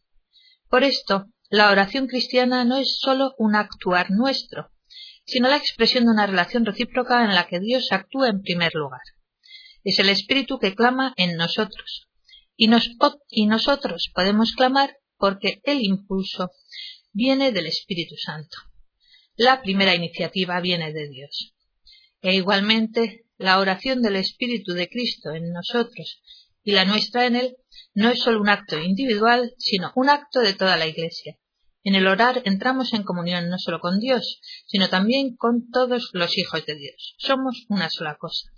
Por 0.71 0.85
esto, 0.85 1.25
la 1.49 1.69
oración 1.69 2.07
cristiana 2.07 2.63
no 2.63 2.77
es 2.77 2.97
sólo 2.97 3.35
un 3.37 3.57
actuar 3.57 4.09
nuestro, 4.09 4.71
sino 5.25 5.49
la 5.49 5.57
expresión 5.57 6.05
de 6.05 6.11
una 6.11 6.27
relación 6.27 6.65
recíproca 6.65 7.25
en 7.25 7.35
la 7.35 7.45
que 7.45 7.59
Dios 7.59 7.91
actúa 7.91 8.29
en 8.29 8.41
primer 8.41 8.73
lugar. 8.73 9.01
Es 9.83 9.99
el 9.99 10.07
Espíritu 10.07 10.59
que 10.59 10.73
clama 10.73 11.13
en 11.17 11.35
nosotros, 11.35 12.07
y, 12.55 12.69
y 13.31 13.45
nosotros 13.47 14.11
podemos 14.15 14.53
clamar 14.53 14.95
porque 15.17 15.59
el 15.65 15.81
impulso 15.81 16.51
viene 17.11 17.51
del 17.51 17.65
Espíritu 17.65 18.15
Santo. 18.15 18.57
La 19.35 19.61
primera 19.61 19.93
iniciativa 19.93 20.61
viene 20.61 20.93
de 20.93 21.09
Dios. 21.09 21.53
E 22.21 22.33
igualmente, 22.33 23.25
la 23.37 23.59
oración 23.59 24.01
del 24.01 24.15
Espíritu 24.15 24.71
de 24.71 24.87
Cristo 24.87 25.31
en 25.31 25.51
nosotros 25.51 26.21
y 26.63 26.71
la 26.73 26.85
nuestra 26.85 27.25
en 27.25 27.35
Él 27.35 27.57
no 27.93 28.09
es 28.09 28.19
solo 28.19 28.39
un 28.39 28.49
acto 28.49 28.79
individual, 28.79 29.53
sino 29.57 29.91
un 29.95 30.09
acto 30.09 30.39
de 30.39 30.53
toda 30.53 30.77
la 30.77 30.87
Iglesia. 30.87 31.37
En 31.83 31.95
el 31.95 32.07
orar 32.07 32.41
entramos 32.45 32.93
en 32.93 33.03
comunión 33.03 33.49
no 33.49 33.57
solo 33.57 33.79
con 33.79 33.99
Dios, 33.99 34.39
sino 34.67 34.89
también 34.89 35.35
con 35.35 35.69
todos 35.71 36.09
los 36.13 36.37
hijos 36.37 36.65
de 36.65 36.75
Dios. 36.75 37.15
Somos 37.17 37.65
una 37.69 37.89
sola 37.89 38.15
cosa 38.17 38.51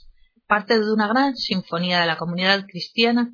parte 0.47 0.79
de 0.79 0.91
una 0.91 1.07
gran 1.07 1.35
sinfonía 1.35 2.01
de 2.01 2.05
la 2.05 2.17
comunidad 2.17 2.65
cristiana 2.67 3.31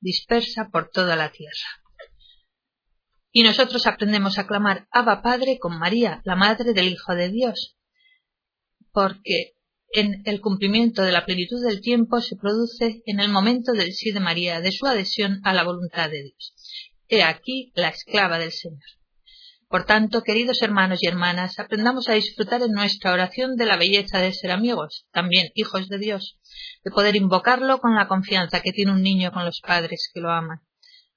dispersa 0.00 0.68
por 0.70 0.90
toda 0.90 1.16
la 1.16 1.32
tierra. 1.32 1.82
Y 3.32 3.42
nosotros 3.42 3.86
aprendemos 3.86 4.38
a 4.38 4.46
clamar 4.46 4.86
Abba 4.90 5.22
Padre 5.22 5.58
con 5.58 5.78
María, 5.78 6.20
la 6.24 6.36
Madre 6.36 6.72
del 6.72 6.88
Hijo 6.88 7.14
de 7.14 7.28
Dios, 7.28 7.76
porque 8.92 9.56
en 9.92 10.22
el 10.24 10.40
cumplimiento 10.40 11.02
de 11.02 11.12
la 11.12 11.24
plenitud 11.24 11.64
del 11.64 11.80
tiempo 11.80 12.20
se 12.20 12.36
produce 12.36 13.02
en 13.06 13.20
el 13.20 13.28
momento 13.28 13.72
del 13.72 13.92
sí 13.92 14.12
de 14.12 14.20
María, 14.20 14.60
de 14.60 14.72
su 14.72 14.86
adhesión 14.86 15.40
a 15.44 15.52
la 15.52 15.64
voluntad 15.64 16.10
de 16.10 16.22
Dios. 16.22 16.54
He 17.08 17.22
aquí 17.22 17.72
la 17.74 17.88
esclava 17.88 18.38
del 18.38 18.52
Señor. 18.52 18.80
Por 19.68 19.84
tanto, 19.84 20.22
queridos 20.22 20.62
hermanos 20.62 21.00
y 21.02 21.06
hermanas, 21.06 21.58
aprendamos 21.58 22.08
a 22.08 22.14
disfrutar 22.14 22.62
en 22.62 22.72
nuestra 22.72 23.12
oración 23.12 23.56
de 23.56 23.66
la 23.66 23.76
belleza 23.76 24.18
de 24.18 24.32
ser 24.32 24.50
amigos, 24.50 25.06
también 25.12 25.50
hijos 25.54 25.88
de 25.88 25.98
Dios, 25.98 26.38
de 26.84 26.90
poder 26.90 27.14
invocarlo 27.14 27.78
con 27.78 27.94
la 27.94 28.08
confianza 28.08 28.62
que 28.62 28.72
tiene 28.72 28.92
un 28.92 29.02
niño 29.02 29.30
con 29.32 29.44
los 29.44 29.60
padres 29.60 30.10
que 30.12 30.20
lo 30.20 30.30
aman. 30.30 30.60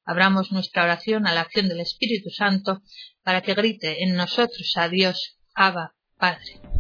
Abramos 0.06 0.52
nuestra 0.52 0.84
oración 0.84 1.26
a 1.26 1.34
la 1.34 1.42
acción 1.42 1.68
del 1.68 1.80
Espíritu 1.80 2.30
Santo 2.30 2.82
para 3.24 3.42
que 3.42 3.54
grite 3.54 4.04
en 4.04 4.16
nosotros 4.16 4.74
a 4.76 4.90
Dios, 4.90 5.40
Abba, 5.56 5.96
Padre. 6.18 6.73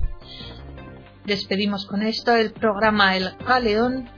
Despedimos 1.26 1.86
con 1.86 2.02
esto 2.02 2.36
el 2.36 2.52
programa 2.52 3.16
El 3.16 3.30
Galeón, 3.38 4.10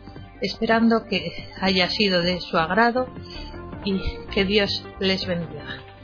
esperando 0.41 1.05
que 1.05 1.49
haya 1.61 1.89
sido 1.89 2.21
de 2.21 2.41
su 2.41 2.57
agrado 2.57 3.07
y 3.83 4.01
que 4.33 4.43
Dios 4.43 4.83
les 4.99 5.27
bendiga. 5.27 5.94